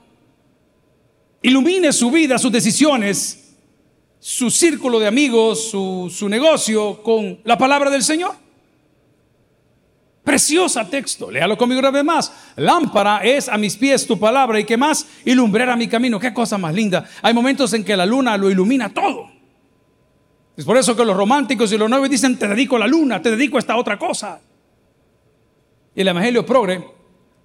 Ilumine 1.42 1.92
su 1.92 2.12
vida, 2.12 2.38
sus 2.38 2.52
decisiones, 2.52 3.56
su 4.20 4.52
círculo 4.52 5.00
de 5.00 5.08
amigos, 5.08 5.72
su, 5.72 6.14
su 6.16 6.30
negocio 6.30 7.02
con 7.02 7.40
la 7.44 7.58
palabra 7.58 7.90
del 7.90 8.04
Señor. 8.04 8.36
Preciosa 10.24 10.88
texto, 10.88 11.32
léalo 11.32 11.58
conmigo 11.58 11.80
una 11.80 11.90
vez 11.90 12.04
más. 12.04 12.32
Lámpara 12.58 13.24
es 13.24 13.50
a 13.50 13.58
mis 13.58 13.76
pies 13.76 14.06
tu 14.06 14.20
palabra 14.20 14.60
y 14.60 14.66
qué 14.66 14.78
más, 14.78 15.08
y 15.26 15.34
lumbrera 15.34 15.76
mi 15.76 15.88
camino. 15.88 16.20
Qué 16.20 16.32
cosa 16.32 16.60
más 16.60 16.76
linda. 16.76 17.10
Hay 17.24 17.34
momentos 17.34 17.74
en 17.74 17.84
que 17.84 17.98
la 17.98 18.06
luna 18.06 18.38
lo 18.38 18.52
ilumina 18.52 18.94
todo. 18.94 19.39
Es 20.60 20.66
por 20.66 20.76
eso 20.76 20.94
que 20.94 21.06
los 21.06 21.16
románticos 21.16 21.72
y 21.72 21.78
los 21.78 21.90
novios 21.90 22.10
dicen, 22.10 22.38
te 22.38 22.46
dedico 22.46 22.76
a 22.76 22.80
la 22.80 22.88
luna, 22.88 23.22
te 23.22 23.32
dedico 23.32 23.56
a 23.56 23.60
esta 23.62 23.78
otra 23.78 23.98
cosa. 23.98 24.42
Y 25.96 26.02
el 26.02 26.08
Evangelio 26.10 26.46
progre 26.46 26.86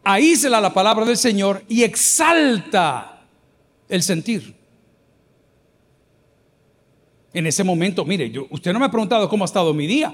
aísla 0.02 0.60
la 0.60 0.74
palabra 0.74 1.04
del 1.04 1.16
Señor 1.16 1.62
y 1.68 1.84
exalta 1.84 3.24
el 3.88 4.02
sentir. 4.02 4.56
En 7.32 7.46
ese 7.46 7.62
momento, 7.62 8.04
mire, 8.04 8.28
yo, 8.32 8.48
usted 8.50 8.72
no 8.72 8.80
me 8.80 8.86
ha 8.86 8.90
preguntado 8.90 9.28
cómo 9.28 9.44
ha 9.44 9.46
estado 9.46 9.72
mi 9.72 9.86
día. 9.86 10.12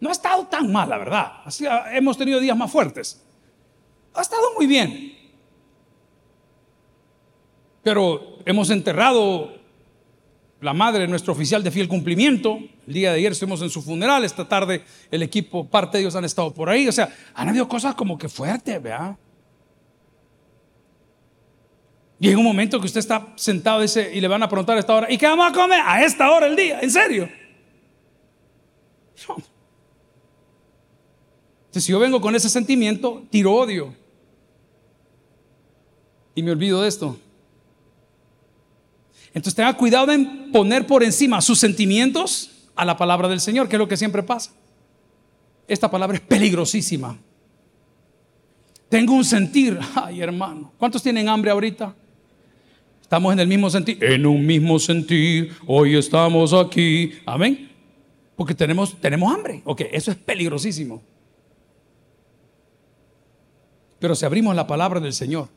No 0.00 0.08
ha 0.08 0.12
estado 0.12 0.48
tan 0.48 0.72
mal, 0.72 0.88
la 0.88 0.98
verdad. 0.98 1.34
Así, 1.44 1.66
hemos 1.92 2.18
tenido 2.18 2.40
días 2.40 2.56
más 2.56 2.72
fuertes. 2.72 3.24
Ha 4.12 4.22
estado 4.22 4.54
muy 4.56 4.66
bien. 4.66 5.16
Pero 7.84 8.38
hemos 8.44 8.70
enterrado 8.70 9.63
la 10.64 10.72
madre, 10.72 11.06
nuestro 11.06 11.32
oficial 11.32 11.62
de 11.62 11.70
fiel 11.70 11.88
cumplimiento. 11.88 12.58
El 12.86 12.94
día 12.94 13.12
de 13.12 13.18
ayer 13.18 13.32
estuvimos 13.32 13.60
en 13.62 13.70
su 13.70 13.82
funeral, 13.82 14.24
esta 14.24 14.48
tarde 14.48 14.82
el 15.10 15.22
equipo, 15.22 15.66
parte 15.66 15.98
de 15.98 16.04
ellos 16.04 16.16
han 16.16 16.24
estado 16.24 16.52
por 16.52 16.68
ahí. 16.70 16.88
O 16.88 16.92
sea, 16.92 17.14
han 17.34 17.48
habido 17.48 17.68
cosas 17.68 17.94
como 17.94 18.16
que 18.16 18.28
fuertes, 18.28 18.82
¿verdad? 18.82 19.16
En 22.20 22.38
un 22.38 22.44
momento 22.44 22.80
que 22.80 22.86
usted 22.86 23.00
está 23.00 23.34
sentado 23.36 23.84
y 23.84 24.20
le 24.20 24.28
van 24.28 24.42
a 24.42 24.48
preguntar 24.48 24.76
a 24.78 24.80
esta 24.80 24.94
hora, 24.94 25.12
¿y 25.12 25.18
qué 25.18 25.26
vamos 25.26 25.50
a 25.50 25.52
comer? 25.52 25.80
A 25.84 26.02
esta 26.02 26.30
hora 26.30 26.46
del 26.46 26.56
día, 26.56 26.80
¿en 26.80 26.90
serio? 26.90 27.28
Entonces, 31.66 31.84
si 31.84 31.92
yo 31.92 31.98
vengo 31.98 32.22
con 32.22 32.34
ese 32.34 32.48
sentimiento, 32.48 33.22
tiro 33.30 33.52
odio. 33.52 33.94
Y 36.34 36.42
me 36.42 36.52
olvido 36.52 36.80
de 36.80 36.88
esto. 36.88 37.18
Entonces 39.34 39.56
tenga 39.56 39.76
cuidado 39.76 40.12
en 40.12 40.52
poner 40.52 40.86
por 40.86 41.02
encima 41.02 41.40
sus 41.40 41.58
sentimientos 41.58 42.52
a 42.76 42.84
la 42.84 42.96
palabra 42.96 43.28
del 43.28 43.40
Señor, 43.40 43.68
que 43.68 43.76
es 43.76 43.78
lo 43.80 43.88
que 43.88 43.96
siempre 43.96 44.22
pasa. 44.22 44.52
Esta 45.66 45.90
palabra 45.90 46.16
es 46.16 46.22
peligrosísima. 46.22 47.18
Tengo 48.88 49.14
un 49.14 49.24
sentir, 49.24 49.78
ay 49.96 50.20
hermano, 50.20 50.72
¿cuántos 50.78 51.02
tienen 51.02 51.28
hambre 51.28 51.50
ahorita? 51.50 51.94
Estamos 53.02 53.32
en 53.32 53.40
el 53.40 53.48
mismo 53.48 53.68
sentir, 53.68 54.02
en 54.02 54.24
un 54.24 54.46
mismo 54.46 54.78
sentir, 54.78 55.52
hoy 55.66 55.96
estamos 55.96 56.52
aquí, 56.52 57.12
amén. 57.26 57.70
Porque 58.36 58.54
tenemos, 58.54 58.98
tenemos 59.00 59.32
hambre, 59.32 59.62
ok, 59.64 59.82
eso 59.92 60.12
es 60.12 60.16
peligrosísimo. 60.16 61.02
Pero 63.98 64.14
si 64.14 64.24
abrimos 64.24 64.54
la 64.54 64.66
palabra 64.66 65.00
del 65.00 65.12
Señor, 65.12 65.48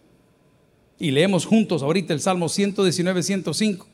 y 1.00 1.12
leemos 1.12 1.46
juntos 1.46 1.84
ahorita 1.84 2.14
el 2.14 2.20
Salmo 2.20 2.50
119, 2.50 3.24
105. 3.24 3.88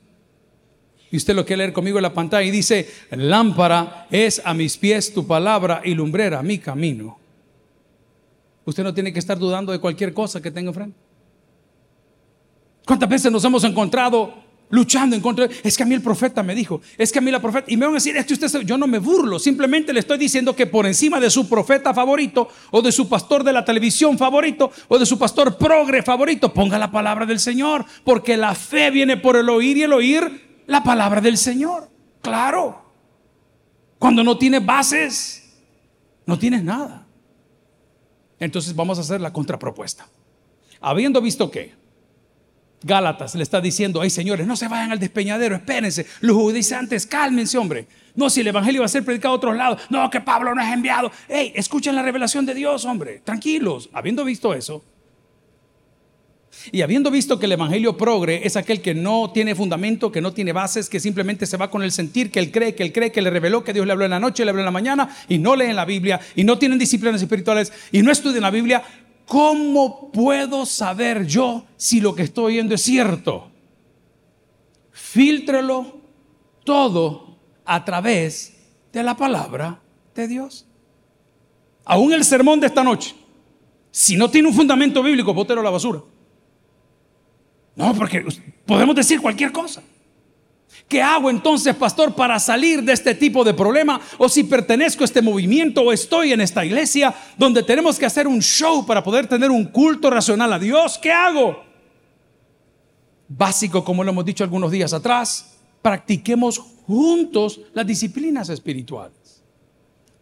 Y 1.12 1.18
usted 1.18 1.36
lo 1.36 1.46
quiere 1.46 1.60
leer 1.60 1.74
conmigo 1.74 2.00
en 2.00 2.04
la 2.04 2.14
pantalla 2.14 2.48
y 2.48 2.52
dice, 2.52 2.90
lámpara 3.12 4.08
es 4.10 4.42
a 4.44 4.54
mis 4.54 4.78
pies 4.78 5.14
tu 5.14 5.28
palabra 5.28 5.82
y 5.84 5.94
lumbrera 5.94 6.42
mi 6.42 6.58
camino. 6.58 7.20
Usted 8.66 8.84
no 8.84 8.94
tiene 8.94 9.14
que 9.14 9.20
estar 9.20 9.38
dudando 9.38 9.72
de 9.72 9.80
cualquier 9.80 10.14
cosa 10.14 10.42
que 10.42 10.50
tenga 10.50 10.70
enfrente. 10.70 10.98
¿Cuántas 12.86 13.08
veces 13.08 13.32
nos 13.32 13.44
hemos 13.46 13.64
encontrado 13.64 14.43
luchando 14.70 15.16
en 15.16 15.22
contra 15.22 15.48
es 15.64 15.78
que 15.78 15.84
a 15.84 15.86
mí 15.86 15.94
el 15.94 16.02
profeta 16.02 16.42
me 16.42 16.56
dijo, 16.56 16.82
es 16.98 17.12
que 17.12 17.20
a 17.20 17.22
mí 17.22 17.30
la 17.30 17.42
profeta, 17.42 17.72
y 17.72 17.78
me 17.78 17.86
van 17.86 17.96
a 17.96 18.00
decir, 18.00 18.16
yo 18.66 18.78
no 18.78 18.88
me 18.88 19.00
burlo, 19.00 19.38
simplemente 19.38 19.94
le 19.94 20.00
estoy 20.00 20.18
diciendo 20.18 20.56
que 20.56 20.66
por 20.66 20.86
encima 20.86 21.20
de 21.20 21.30
su 21.30 21.48
profeta 21.48 21.94
favorito, 21.94 22.48
o 22.72 22.82
de 22.82 22.92
su 22.92 23.08
pastor 23.08 23.44
de 23.44 23.54
la 23.54 23.64
televisión 23.64 24.18
favorito, 24.18 24.72
o 24.88 24.98
de 24.98 25.06
su 25.06 25.20
pastor 25.20 25.58
progre 25.58 26.02
favorito, 26.02 26.54
ponga 26.54 26.78
la 26.78 26.92
palabra 26.92 27.26
del 27.26 27.40
Señor, 27.40 27.86
porque 28.04 28.36
la 28.38 28.56
fe 28.56 28.90
viene 28.90 29.18
por 29.18 29.36
el 29.36 29.50
oír 29.50 29.78
y 29.78 29.84
el 29.84 29.94
oír 29.94 30.64
la 30.66 30.84
palabra 30.84 31.22
del 31.22 31.38
Señor. 31.38 31.90
Claro. 32.22 32.82
Cuando 34.00 34.24
no 34.24 34.38
tienes 34.38 34.66
bases, 34.66 35.54
no 36.26 36.40
tienes 36.40 36.64
nada. 36.64 37.06
Entonces 38.40 38.76
vamos 38.76 38.98
a 38.98 39.02
hacer 39.02 39.22
la 39.22 39.32
contrapropuesta. 39.32 40.08
Habiendo 40.82 41.22
visto 41.22 41.50
que 41.50 41.74
Gálatas 42.84 43.36
le 43.36 43.44
está 43.44 43.62
diciendo, 43.62 44.02
ay 44.02 44.10
señores, 44.10 44.46
no 44.46 44.56
se 44.56 44.68
vayan 44.68 44.92
al 44.92 45.00
despeñadero, 45.00 45.56
espérense. 45.56 46.06
Los 46.22 46.36
judaizantes, 46.36 47.08
cálmense, 47.08 47.58
hombre. 47.58 47.88
No, 48.16 48.30
si 48.30 48.42
el 48.42 48.48
evangelio 48.48 48.82
va 48.82 48.86
a 48.86 48.90
ser 48.90 49.04
predicado 49.04 49.34
a 49.34 49.38
otros 49.38 49.56
lados, 49.56 49.82
no, 49.90 50.10
que 50.10 50.22
Pablo 50.22 50.54
no 50.54 50.62
es 50.62 50.72
enviado. 50.72 51.12
Hey, 51.28 51.52
escuchen 51.56 51.96
la 51.96 52.04
revelación 52.04 52.46
de 52.46 52.54
Dios, 52.54 52.86
hombre, 52.86 53.22
tranquilos. 53.24 53.90
Habiendo 53.94 54.24
visto 54.24 54.54
eso, 54.54 54.84
y 56.72 56.82
habiendo 56.82 57.12
visto 57.12 57.40
que 57.40 57.46
el 57.46 57.52
evangelio 57.54 57.98
progre 57.98 58.46
es 58.46 58.56
aquel 58.56 58.82
que 58.82 58.94
no 58.94 59.32
tiene 59.34 59.56
fundamento, 59.56 60.12
que 60.12 60.22
no 60.22 60.34
tiene 60.34 60.54
bases, 60.54 60.90
que 60.90 61.00
simplemente 61.00 61.46
se 61.46 61.58
va 61.58 61.70
con 61.70 61.84
el 61.84 61.92
sentir, 61.92 62.32
que 62.32 62.40
él 62.40 62.52
cree, 62.52 62.76
que 62.76 62.84
él 62.84 62.94
cree, 62.94 63.12
que 63.12 63.22
le 63.22 63.30
reveló, 63.30 63.64
que 63.64 63.74
Dios 63.74 63.86
le 63.86 63.92
habló 63.92 64.06
en 64.06 64.12
la 64.12 64.20
noche, 64.20 64.46
le 64.46 64.52
habló 64.52 64.62
en 64.62 64.66
la 64.66 64.72
mañana, 64.72 65.10
y 65.28 65.40
no 65.40 65.56
leen 65.56 65.76
la 65.76 65.86
Biblia, 65.86 66.22
y 66.36 66.44
no 66.44 66.58
tienen 66.58 66.80
disciplinas 66.80 67.22
espirituales, 67.22 67.74
y 67.92 68.02
no 68.02 68.12
estudian 68.12 68.44
la 68.44 68.52
Biblia, 68.52 68.84
¿cómo 69.28 70.12
puedo 70.12 70.66
saber 70.66 71.26
yo 71.26 71.66
si 71.78 72.00
lo 72.02 72.16
que 72.16 72.24
estoy 72.24 72.54
oyendo 72.54 72.76
es 72.76 72.82
cierto? 72.82 73.50
Fíltrelo 74.92 75.98
todo 76.64 77.38
a 77.66 77.84
través 77.84 78.54
de 78.92 79.04
la 79.04 79.16
palabra 79.18 79.82
de 80.16 80.28
Dios. 80.28 80.66
Aún 81.86 82.14
el 82.14 82.24
sermón 82.24 82.60
de 82.60 82.68
esta 82.68 82.84
noche, 82.84 83.16
Si 83.96 84.18
no 84.18 84.28
tiene 84.32 84.48
un 84.48 84.56
fundamento 84.56 85.04
bíblico, 85.04 85.36
bótelo 85.36 85.62
a 85.62 85.64
la 85.64 85.70
basura. 85.70 86.02
No, 87.76 87.94
porque 87.94 88.26
podemos 88.66 88.96
decir 88.96 89.22
cualquier 89.22 89.52
cosa. 89.52 89.84
¿Qué 90.88 91.02
hago 91.02 91.30
entonces, 91.30 91.76
pastor, 91.76 92.14
para 92.14 92.40
salir 92.40 92.84
de 92.84 92.94
este 92.94 93.16
tipo 93.16 93.44
de 93.44 93.54
problema? 93.54 94.00
O 94.18 94.30
si 94.30 94.44
pertenezco 94.44 95.04
a 95.04 95.06
este 95.06 95.22
movimiento 95.22 95.82
o 95.82 95.92
estoy 95.92 96.34
en 96.34 96.42
esta 96.42 96.64
iglesia 96.66 97.14
donde 97.38 97.64
tenemos 97.64 97.98
que 97.98 98.06
hacer 98.06 98.28
un 98.28 98.42
show 98.42 98.86
para 98.86 99.04
poder 99.04 99.28
tener 99.28 99.50
un 99.50 99.66
culto 99.66 100.10
racional 100.10 100.52
a 100.54 100.60
Dios, 100.60 100.98
¿qué 100.98 101.12
hago? 101.12 101.64
Básico, 103.28 103.84
como 103.84 104.04
lo 104.04 104.12
hemos 104.12 104.26
dicho 104.26 104.44
algunos 104.44 104.72
días 104.72 104.94
atrás, 104.94 105.58
practiquemos 105.82 106.60
juntos 106.60 107.62
las 107.74 107.88
disciplinas 107.88 108.50
espirituales. 108.50 109.44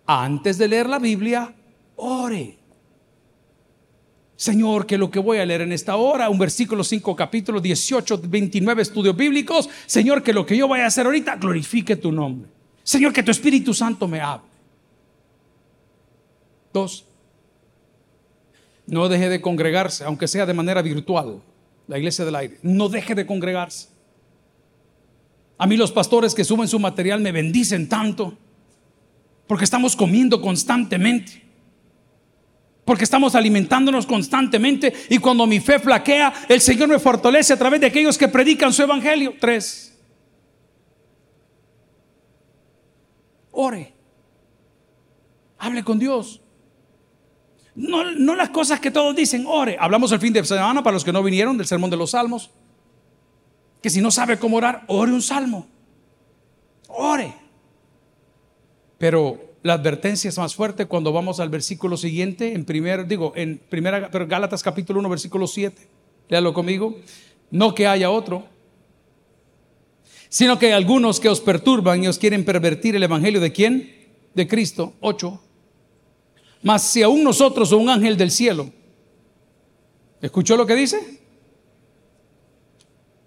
Antes 0.05 0.57
de 0.57 0.67
leer 0.67 0.87
la 0.87 0.99
Biblia, 0.99 1.53
ore. 1.95 2.60
Señor, 4.41 4.87
que 4.87 4.97
lo 4.97 5.11
que 5.11 5.19
voy 5.19 5.37
a 5.37 5.45
leer 5.45 5.61
en 5.61 5.71
esta 5.71 5.97
hora, 5.97 6.27
un 6.27 6.39
versículo 6.39 6.83
5, 6.83 7.15
capítulo 7.15 7.61
18, 7.61 8.21
29 8.23 8.81
estudios 8.81 9.15
bíblicos, 9.15 9.69
Señor, 9.85 10.23
que 10.23 10.33
lo 10.33 10.47
que 10.47 10.57
yo 10.57 10.67
vaya 10.67 10.85
a 10.85 10.87
hacer 10.87 11.05
ahorita 11.05 11.35
glorifique 11.35 11.95
tu 11.95 12.11
nombre. 12.11 12.49
Señor, 12.81 13.13
que 13.13 13.21
tu 13.21 13.29
Espíritu 13.29 13.71
Santo 13.71 14.07
me 14.07 14.19
hable. 14.19 14.47
Dos, 16.73 17.05
no 18.87 19.07
deje 19.09 19.29
de 19.29 19.41
congregarse, 19.41 20.05
aunque 20.05 20.27
sea 20.27 20.47
de 20.47 20.55
manera 20.55 20.81
virtual, 20.81 21.39
la 21.87 21.99
iglesia 21.99 22.25
del 22.25 22.35
aire. 22.35 22.57
No 22.63 22.89
deje 22.89 23.13
de 23.13 23.27
congregarse. 23.27 23.89
A 25.59 25.67
mí 25.67 25.77
los 25.77 25.91
pastores 25.91 26.33
que 26.33 26.45
suben 26.45 26.67
su 26.67 26.79
material 26.79 27.21
me 27.21 27.31
bendicen 27.31 27.87
tanto, 27.87 28.35
porque 29.45 29.65
estamos 29.65 29.95
comiendo 29.95 30.41
constantemente 30.41 31.50
porque 32.91 33.05
estamos 33.05 33.35
alimentándonos 33.35 34.05
constantemente 34.05 34.93
y 35.07 35.17
cuando 35.17 35.47
mi 35.47 35.61
fe 35.61 35.79
flaquea, 35.79 36.33
el 36.49 36.59
Señor 36.59 36.89
me 36.89 36.99
fortalece 36.99 37.53
a 37.53 37.57
través 37.57 37.79
de 37.79 37.87
aquellos 37.87 38.17
que 38.17 38.27
predican 38.27 38.73
su 38.73 38.81
evangelio. 38.81 39.33
Tres. 39.39 39.97
Ore. 43.51 43.93
Hable 45.57 45.85
con 45.85 45.99
Dios. 45.99 46.41
No, 47.75 48.11
no 48.11 48.35
las 48.35 48.49
cosas 48.49 48.81
que 48.81 48.91
todos 48.91 49.15
dicen, 49.15 49.45
ore. 49.47 49.77
Hablamos 49.79 50.11
el 50.11 50.19
fin 50.19 50.33
de 50.33 50.43
semana 50.43 50.83
para 50.83 50.95
los 50.95 51.05
que 51.05 51.13
no 51.13 51.23
vinieron 51.23 51.57
del 51.57 51.67
sermón 51.67 51.89
de 51.89 51.95
los 51.95 52.11
salmos. 52.11 52.51
Que 53.81 53.89
si 53.89 54.01
no 54.01 54.11
sabe 54.11 54.37
cómo 54.37 54.57
orar, 54.57 54.83
ore 54.87 55.13
un 55.13 55.21
salmo. 55.21 55.65
Ore. 56.89 57.33
Pero 58.97 59.50
la 59.63 59.73
advertencia 59.73 60.29
es 60.29 60.37
más 60.37 60.55
fuerte 60.55 60.85
cuando 60.85 61.11
vamos 61.11 61.39
al 61.39 61.49
versículo 61.49 61.95
siguiente, 61.97 62.53
en 62.53 62.65
primer, 62.65 63.07
digo, 63.07 63.33
en 63.35 63.59
primera, 63.69 64.09
pero 64.09 64.27
Gálatas 64.27 64.63
capítulo 64.63 64.99
1, 64.99 65.09
versículo 65.09 65.45
7. 65.45 65.87
Léalo 66.29 66.53
conmigo. 66.53 66.97
No 67.51 67.75
que 67.75 67.85
haya 67.85 68.09
otro, 68.09 68.45
sino 70.29 70.57
que 70.57 70.67
hay 70.67 70.71
algunos 70.71 71.19
que 71.19 71.27
os 71.29 71.41
perturban 71.41 72.03
y 72.03 72.07
os 72.07 72.17
quieren 72.17 72.45
pervertir 72.45 72.95
el 72.95 73.03
evangelio 73.03 73.41
de 73.41 73.51
quién? 73.51 74.09
De 74.33 74.47
Cristo. 74.47 74.93
8. 75.01 75.41
Mas 76.63 76.83
si 76.83 77.03
aún 77.03 77.23
nosotros 77.23 77.71
o 77.73 77.77
un 77.77 77.89
ángel 77.89 78.15
del 78.15 78.31
cielo, 78.31 78.71
¿escuchó 80.21 80.55
lo 80.55 80.65
que 80.65 80.75
dice? 80.75 81.19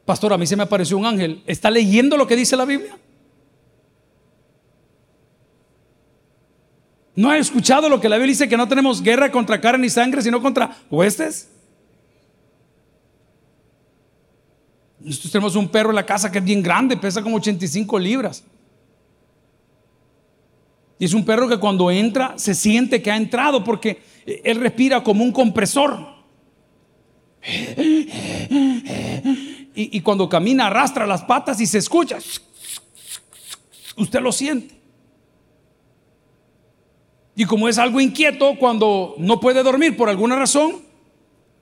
Pastor, 0.05 0.33
a 0.33 0.39
mí 0.39 0.47
se 0.47 0.57
me 0.57 0.63
apareció 0.63 0.97
un 0.97 1.07
ángel. 1.07 1.43
¿Está 1.47 1.71
leyendo 1.71 2.17
lo 2.17 2.27
que 2.27 2.37
dice 2.37 2.57
la 2.57 2.65
Biblia? 2.65 2.99
¿No 7.17 7.31
ha 7.31 7.39
escuchado 7.39 7.89
lo 7.89 8.01
que 8.01 8.09
la 8.09 8.17
Biblia 8.17 8.33
dice 8.33 8.49
que 8.49 8.57
no 8.57 8.67
tenemos 8.67 9.01
guerra 9.01 9.31
contra 9.31 9.61
carne 9.61 9.87
y 9.87 9.91
sangre, 9.91 10.21
sino 10.21 10.43
contra 10.43 10.77
huestes? 10.91 11.49
Nosotros 14.99 15.31
tenemos 15.31 15.55
un 15.55 15.69
perro 15.69 15.91
en 15.91 15.97
la 15.97 16.07
casa 16.07 16.33
que 16.33 16.39
es 16.39 16.45
bien 16.45 16.63
grande, 16.63 16.97
pesa 16.97 17.23
como 17.23 17.37
85 17.37 17.99
libras. 17.99 18.43
Y 20.99 21.05
es 21.05 21.15
un 21.15 21.25
perro 21.25 21.49
que 21.49 21.59
cuando 21.59 21.91
entra 21.91 22.35
se 22.37 22.55
siente 22.55 23.03
que 23.03 23.11
ha 23.11 23.17
entrado 23.17 23.63
porque 23.63 24.03
él 24.27 24.59
respira 24.61 25.05
como 25.05 25.23
un 25.23 25.33
compresor. 25.33 26.15
Y, 29.77 29.99
y 29.99 30.01
cuando 30.03 30.29
camina 30.29 30.69
arrastra 30.69 31.05
las 31.05 31.23
patas 31.25 31.61
y 31.61 31.67
se 31.67 31.79
escucha. 31.79 32.19
Usted 33.97 34.21
lo 34.21 34.31
siente. 34.31 34.84
Y 37.37 37.45
como 37.47 37.69
es 37.69 37.79
algo 37.79 38.01
inquieto, 38.01 38.57
cuando 38.59 39.15
no 39.19 39.41
puede 39.41 39.63
dormir 39.63 39.97
por 39.97 40.09
alguna 40.09 40.37
razón, 40.37 40.83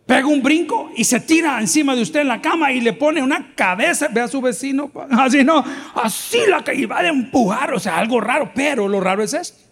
pega 0.06 0.26
un 0.26 0.42
brinco 0.42 0.90
y 0.96 1.04
se 1.04 1.20
tira 1.20 1.58
encima 1.60 1.96
de 1.96 2.02
usted 2.02 2.20
en 2.20 2.28
la 2.28 2.42
cama 2.42 2.72
y 2.72 2.80
le 2.80 2.92
pone 2.92 3.22
una 3.22 3.54
cabeza, 3.54 4.08
ve 4.12 4.20
a 4.20 4.28
su 4.28 4.40
vecino, 4.40 4.90
así 5.10 5.44
no, 5.44 5.64
así 5.94 6.40
la 6.48 6.62
que 6.62 6.74
iba 6.74 6.98
a 6.98 7.08
empujar, 7.08 7.72
o 7.72 7.80
sea, 7.80 7.98
algo 7.98 8.20
raro, 8.20 8.50
pero 8.54 8.88
lo 8.88 9.00
raro 9.00 9.22
es 9.22 9.32
esto, 9.32 9.62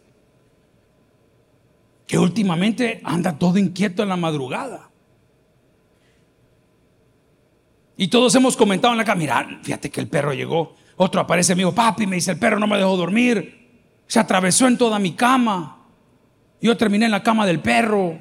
que 2.06 2.18
últimamente 2.18 3.00
anda 3.04 3.38
todo 3.38 3.58
inquieto 3.58 4.02
en 4.02 4.08
la 4.08 4.16
madrugada. 4.16 4.88
Y 7.96 8.08
todos 8.08 8.34
hemos 8.34 8.56
comentado 8.56 8.94
en 8.94 8.98
la 8.98 9.04
cama, 9.04 9.18
mira, 9.18 9.60
fíjate 9.62 9.90
que 9.90 10.00
el 10.00 10.08
perro 10.08 10.32
llegó, 10.32 10.74
otro 10.96 11.20
aparece 11.20 11.52
amigo, 11.52 11.74
papi, 11.74 12.06
me 12.06 12.16
dice, 12.16 12.30
el 12.30 12.38
perro 12.38 12.58
no 12.58 12.66
me 12.66 12.78
dejó 12.78 12.96
dormir, 12.96 13.60
se 14.06 14.18
atravesó 14.18 14.66
en 14.66 14.78
toda 14.78 14.98
mi 14.98 15.12
cama. 15.12 15.79
Yo 16.60 16.76
terminé 16.76 17.06
en 17.06 17.10
la 17.10 17.22
cama 17.22 17.46
del 17.46 17.60
perro. 17.60 18.20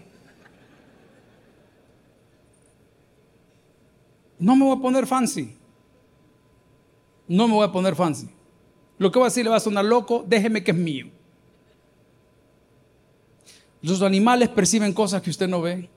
No 4.39 4.55
me 4.55 4.63
voy 4.65 4.77
a 4.77 4.81
poner 4.81 5.05
fancy. 5.05 5.57
No 7.27 7.47
me 7.47 7.53
voy 7.53 7.65
a 7.65 7.71
poner 7.71 7.95
fancy. 7.95 8.29
Lo 8.97 9.11
que 9.11 9.19
voy 9.19 9.25
a 9.25 9.29
decir 9.29 9.43
le 9.43 9.49
va 9.49 9.57
a 9.57 9.61
sonar 9.61 9.85
loco, 9.85 10.23
déjeme 10.27 10.63
que 10.63 10.71
es 10.71 10.77
mío. 10.77 11.07
Los 13.81 14.01
animales 14.01 14.49
perciben 14.49 14.93
cosas 14.93 15.21
que 15.21 15.29
usted 15.29 15.47
no 15.47 15.61
ve. 15.61 15.89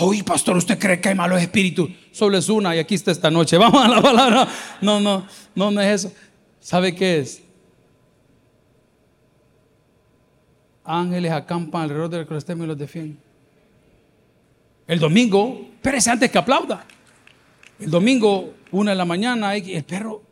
Oye, 0.00 0.22
pastor, 0.22 0.56
¿usted 0.56 0.78
cree 0.78 1.00
que 1.00 1.08
hay 1.08 1.14
malos 1.14 1.40
espíritus? 1.40 1.90
Solo 2.12 2.38
es 2.38 2.48
una 2.48 2.74
y 2.74 2.78
aquí 2.78 2.94
está 2.94 3.10
esta 3.10 3.30
noche. 3.30 3.58
Vamos 3.58 3.84
a 3.84 3.88
la 3.88 4.00
palabra. 4.00 4.48
No, 4.80 5.00
no, 5.00 5.26
no, 5.54 5.80
es 5.80 6.04
eso. 6.04 6.14
¿Sabe 6.60 6.94
qué 6.94 7.18
es? 7.18 7.42
Ángeles 10.84 11.32
acampan 11.32 11.82
alrededor 11.82 12.10
del 12.10 12.26
crostemo 12.26 12.64
y 12.64 12.66
los 12.68 12.78
defienden. 12.78 13.18
El 14.86 15.00
domingo, 15.00 15.68
espérese 15.74 16.10
antes 16.10 16.30
que 16.30 16.38
aplauda. 16.38 16.86
El 17.80 17.90
domingo, 17.90 18.54
una 18.70 18.92
de 18.92 18.96
la 18.96 19.04
mañana, 19.04 19.54
el 19.54 19.84
perro 19.84 20.22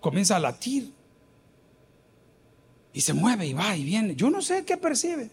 comienza 0.00 0.36
a 0.36 0.40
latir. 0.40 0.92
Y 2.92 3.00
se 3.00 3.12
mueve 3.12 3.46
y 3.46 3.52
va 3.52 3.76
y 3.76 3.84
viene. 3.84 4.14
Yo 4.14 4.30
no 4.30 4.40
sé 4.40 4.64
qué 4.64 4.76
percibe. 4.76 5.30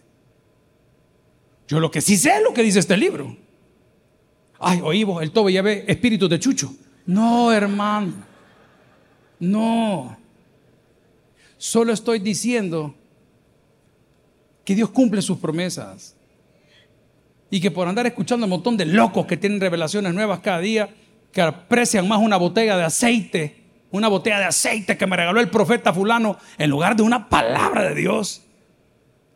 Yo 1.67 1.80
lo 1.80 1.91
que 1.91 2.02
sí 2.02 2.17
sé 2.17 2.38
es 2.38 2.43
lo 2.43 2.54
que 2.54 2.63
dice 2.63 2.80
este 2.80 2.97
libro. 2.97 3.36
Ay, 4.60 4.82
oímos, 4.82 5.21
el 5.21 5.32
tobe 5.32 5.54
ya 5.54 5.62
ve 5.62 5.86
espíritu 5.88 6.28
de 6.28 6.39
chucho. 6.39 6.73
No, 7.06 7.52
hermano. 7.52 8.13
No. 9.39 10.17
Solo 11.58 11.93
estoy 11.93 12.19
diciendo 12.19 12.95
que 14.63 14.76
Dios 14.76 14.89
cumple 14.89 15.21
sus 15.21 15.38
promesas. 15.38 16.15
Y 17.49 17.60
que 17.60 17.71
por 17.71 17.88
andar 17.88 18.08
escuchando 18.08 18.45
un 18.45 18.52
montón 18.52 18.78
de 18.78 18.86
locos 18.86 19.26
que 19.26 19.38
tienen 19.38 19.60
revelaciones 19.60 20.13
nuevas 20.13 20.39
cada 20.39 20.60
día, 20.60 20.89
que 21.32 21.41
aprecian 21.41 22.08
más 22.08 22.19
una 22.19 22.38
botella 22.38 22.78
de 22.78 22.84
aceite, 22.84 23.63
una 23.91 24.08
botella 24.08 24.39
de 24.39 24.45
aceite 24.45 24.97
que 24.97 25.05
me 25.05 25.18
regaló 25.18 25.39
el 25.39 25.49
profeta 25.49 25.93
fulano, 25.93 26.38
en 26.57 26.70
lugar 26.70 26.95
de 26.95 27.03
una 27.03 27.30
palabra 27.30 27.84
de 27.84 27.95
Dios. 27.95 28.42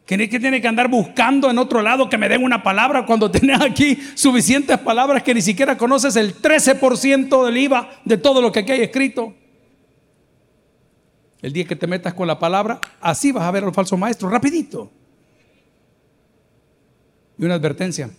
Que 0.08 0.18
tiene 0.40 0.62
que 0.62 0.68
andar 0.70 0.88
buscando 0.88 1.52
en 1.52 1.58
otro 1.58 1.82
lado 1.82 2.08
que 2.08 2.18
me 2.18 2.30
den 2.30 2.42
una 2.42 2.64
palabra 2.64 3.06
cuando 3.06 3.30
tenés 3.32 3.60
aquí 3.60 4.00
suficientes 4.16 4.80
palabras 4.80 5.22
que 5.22 5.34
ni 5.34 5.42
siquiera 5.42 5.78
conoces 5.78 6.16
el 6.16 6.42
13% 6.42 7.46
del 7.46 7.58
IVA 7.58 7.90
de 8.06 8.18
todo 8.18 8.42
lo 8.42 8.54
que 8.54 8.60
aquí 8.60 8.72
hay 8.72 8.82
escrito. 8.84 9.36
El 11.42 11.52
día 11.52 11.66
que 11.66 11.76
te 11.76 11.88
metas 11.88 12.14
con 12.14 12.26
la 12.26 12.40
palabra, 12.40 12.80
así 13.02 13.34
vas 13.34 13.44
a 13.44 13.52
ver 13.52 13.66
al 13.66 13.74
falso 13.74 13.98
maestro, 13.98 14.30
rapidito. 14.30 14.90
Y 17.38 17.44
una 17.44 17.56
advertencia. 17.56 18.10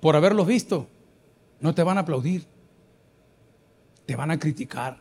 Por 0.00 0.16
haberlos 0.16 0.46
visto, 0.46 0.88
no 1.60 1.74
te 1.74 1.82
van 1.82 1.98
a 1.98 2.00
aplaudir. 2.00 2.46
Te 4.06 4.16
van 4.16 4.30
a 4.30 4.38
criticar. 4.38 5.00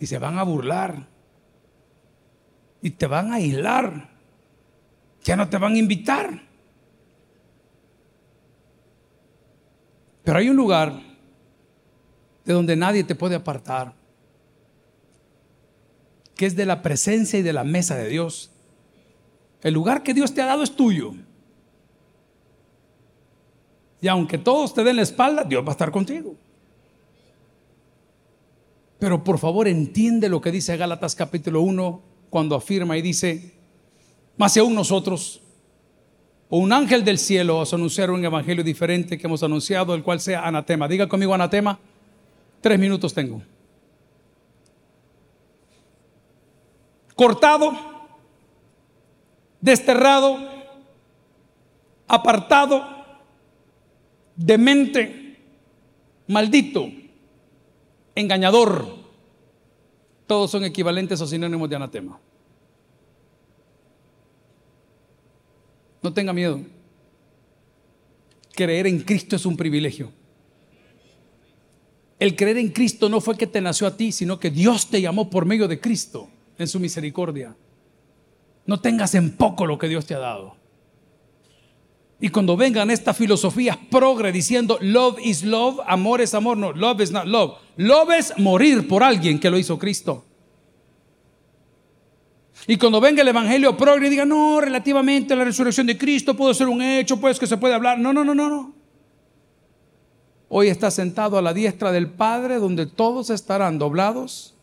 Y 0.00 0.06
se 0.06 0.18
van 0.18 0.38
a 0.38 0.42
burlar 0.42 1.11
y 2.82 2.90
te 2.90 3.06
van 3.06 3.32
a 3.32 3.36
aislar. 3.36 4.10
Ya 5.22 5.36
no 5.36 5.48
te 5.48 5.56
van 5.56 5.74
a 5.74 5.78
invitar. 5.78 6.42
Pero 10.24 10.38
hay 10.38 10.48
un 10.48 10.56
lugar 10.56 11.00
de 12.44 12.52
donde 12.52 12.76
nadie 12.76 13.04
te 13.04 13.14
puede 13.14 13.36
apartar, 13.36 13.94
que 16.34 16.46
es 16.46 16.56
de 16.56 16.66
la 16.66 16.82
presencia 16.82 17.38
y 17.38 17.42
de 17.42 17.52
la 17.52 17.64
mesa 17.64 17.96
de 17.96 18.08
Dios. 18.08 18.50
El 19.62 19.74
lugar 19.74 20.02
que 20.02 20.12
Dios 20.12 20.34
te 20.34 20.42
ha 20.42 20.46
dado 20.46 20.64
es 20.64 20.74
tuyo. 20.74 21.14
Y 24.00 24.08
aunque 24.08 24.38
todos 24.38 24.74
te 24.74 24.82
den 24.82 24.96
la 24.96 25.02
espalda, 25.02 25.44
Dios 25.44 25.64
va 25.64 25.68
a 25.68 25.72
estar 25.72 25.92
contigo. 25.92 26.34
Pero 28.98 29.22
por 29.22 29.38
favor 29.38 29.68
entiende 29.68 30.28
lo 30.28 30.40
que 30.40 30.50
dice 30.50 30.76
Gálatas 30.76 31.14
capítulo 31.14 31.62
1 31.62 32.11
cuando 32.32 32.56
afirma 32.56 32.96
y 32.96 33.02
dice, 33.02 33.52
más 34.38 34.56
aún 34.56 34.74
nosotros, 34.74 35.42
o 36.48 36.56
un 36.56 36.72
ángel 36.72 37.04
del 37.04 37.18
cielo 37.18 37.58
os 37.58 37.74
anunciar 37.74 38.10
un 38.10 38.24
evangelio 38.24 38.64
diferente 38.64 39.18
que 39.18 39.26
hemos 39.26 39.42
anunciado, 39.42 39.94
el 39.94 40.02
cual 40.02 40.18
sea 40.18 40.46
anatema. 40.46 40.88
Diga 40.88 41.06
conmigo 41.06 41.34
anatema. 41.34 41.78
Tres 42.62 42.78
minutos 42.78 43.12
tengo. 43.12 43.42
Cortado, 47.14 47.76
desterrado, 49.60 50.38
apartado, 52.08 52.82
demente, 54.36 55.38
maldito, 56.28 56.88
engañador. 58.14 59.01
Todos 60.26 60.50
son 60.50 60.64
equivalentes 60.64 61.20
o 61.20 61.26
sinónimos 61.26 61.68
de 61.68 61.76
anatema. 61.76 62.18
No 66.02 66.12
tenga 66.12 66.32
miedo. 66.32 66.60
Creer 68.54 68.86
en 68.86 69.00
Cristo 69.00 69.36
es 69.36 69.46
un 69.46 69.56
privilegio. 69.56 70.10
El 72.18 72.36
creer 72.36 72.58
en 72.58 72.68
Cristo 72.68 73.08
no 73.08 73.20
fue 73.20 73.36
que 73.36 73.46
te 73.46 73.60
nació 73.60 73.86
a 73.86 73.96
ti, 73.96 74.12
sino 74.12 74.38
que 74.38 74.50
Dios 74.50 74.88
te 74.88 75.00
llamó 75.00 75.28
por 75.28 75.44
medio 75.44 75.66
de 75.66 75.80
Cristo 75.80 76.28
en 76.58 76.68
su 76.68 76.78
misericordia. 76.78 77.56
No 78.66 78.80
tengas 78.80 79.14
en 79.14 79.36
poco 79.36 79.66
lo 79.66 79.78
que 79.78 79.88
Dios 79.88 80.06
te 80.06 80.14
ha 80.14 80.18
dado. 80.18 80.61
Y 82.24 82.28
cuando 82.28 82.56
vengan 82.56 82.88
estas 82.88 83.16
filosofías 83.16 83.76
progre 83.90 84.30
diciendo 84.30 84.78
love 84.80 85.18
is 85.24 85.42
love, 85.42 85.80
amor 85.84 86.20
es 86.20 86.34
amor, 86.34 86.56
no, 86.56 86.72
love 86.72 87.00
is 87.00 87.10
not 87.10 87.26
love. 87.26 87.58
Love 87.76 88.10
es 88.16 88.38
morir 88.38 88.86
por 88.86 89.02
alguien 89.02 89.40
que 89.40 89.50
lo 89.50 89.58
hizo 89.58 89.76
Cristo. 89.76 90.24
Y 92.68 92.76
cuando 92.76 93.00
venga 93.00 93.22
el 93.22 93.28
Evangelio 93.28 93.76
progre 93.76 94.06
y 94.06 94.10
diga, 94.10 94.24
no, 94.24 94.60
relativamente 94.60 95.34
a 95.34 95.36
la 95.36 95.42
resurrección 95.42 95.88
de 95.88 95.98
Cristo 95.98 96.36
puede 96.36 96.54
ser 96.54 96.68
un 96.68 96.80
hecho, 96.80 97.16
pues 97.16 97.40
que 97.40 97.46
se 97.48 97.56
puede 97.56 97.74
hablar. 97.74 97.98
No, 97.98 98.12
no, 98.12 98.22
no, 98.22 98.36
no, 98.36 98.48
no. 98.48 98.72
Hoy 100.48 100.68
está 100.68 100.92
sentado 100.92 101.38
a 101.38 101.42
la 101.42 101.52
diestra 101.52 101.90
del 101.90 102.08
Padre 102.08 102.60
donde 102.60 102.86
todos 102.86 103.30
estarán 103.30 103.80
doblados 103.80 104.54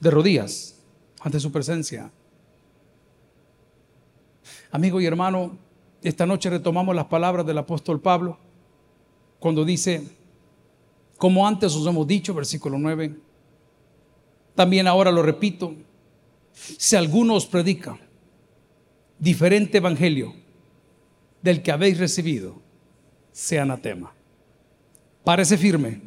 de 0.00 0.10
rodillas 0.10 0.80
ante 1.20 1.38
su 1.38 1.52
presencia. 1.52 2.10
Amigo 4.70 5.02
y 5.02 5.04
hermano, 5.04 5.58
esta 6.04 6.26
noche 6.26 6.50
retomamos 6.50 6.94
las 6.94 7.06
palabras 7.06 7.46
del 7.46 7.56
apóstol 7.56 8.00
Pablo 8.00 8.38
cuando 9.40 9.64
dice, 9.64 10.06
como 11.16 11.46
antes 11.46 11.74
os 11.74 11.86
hemos 11.86 12.06
dicho, 12.06 12.34
versículo 12.34 12.78
9, 12.78 13.16
también 14.54 14.86
ahora 14.86 15.10
lo 15.10 15.22
repito, 15.22 15.74
si 16.52 16.94
alguno 16.94 17.34
os 17.34 17.46
predica 17.46 17.98
diferente 19.18 19.78
evangelio 19.78 20.34
del 21.42 21.62
que 21.62 21.72
habéis 21.72 21.98
recibido, 21.98 22.60
sea 23.32 23.62
anatema. 23.62 24.12
Parece 25.24 25.56
firme 25.56 26.02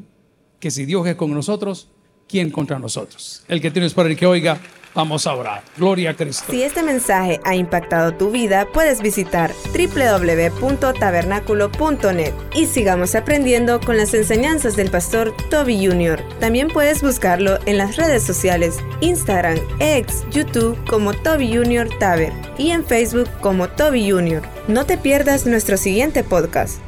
que 0.59 0.69
si 0.69 0.85
Dios 0.85 1.07
es 1.07 1.15
con 1.15 1.31
nosotros, 1.31 1.89
¿quién 2.27 2.51
contra 2.51 2.77
nosotros? 2.77 3.43
El 3.47 3.61
que 3.61 3.71
tienes 3.71 3.95
para 3.95 4.13
que 4.15 4.25
oiga, 4.27 4.59
Vamos 4.93 5.25
a 5.27 5.35
orar. 5.35 5.61
Gloria 5.77 6.11
a 6.11 6.13
Cristo. 6.15 6.45
Si 6.49 6.63
este 6.63 6.83
mensaje 6.83 7.39
ha 7.43 7.55
impactado 7.55 8.13
tu 8.13 8.31
vida, 8.31 8.67
puedes 8.73 9.01
visitar 9.01 9.51
www.tabernaculo.net 9.71 12.33
y 12.53 12.65
sigamos 12.65 13.15
aprendiendo 13.15 13.79
con 13.79 13.95
las 13.97 14.13
enseñanzas 14.13 14.75
del 14.75 14.89
pastor 14.89 15.33
Toby 15.49 15.85
Jr. 15.85 16.21
También 16.39 16.67
puedes 16.69 17.01
buscarlo 17.01 17.59
en 17.65 17.77
las 17.77 17.95
redes 17.95 18.23
sociales, 18.23 18.79
Instagram, 19.01 19.57
X, 19.79 20.25
YouTube 20.31 20.77
como 20.89 21.13
Toby 21.13 21.55
Jr. 21.55 21.89
Taber 21.99 22.33
y 22.57 22.71
en 22.71 22.83
Facebook 22.85 23.29
como 23.41 23.69
Toby 23.69 24.11
Jr. 24.11 24.41
No 24.67 24.85
te 24.85 24.97
pierdas 24.97 25.45
nuestro 25.45 25.77
siguiente 25.77 26.23
podcast. 26.23 26.81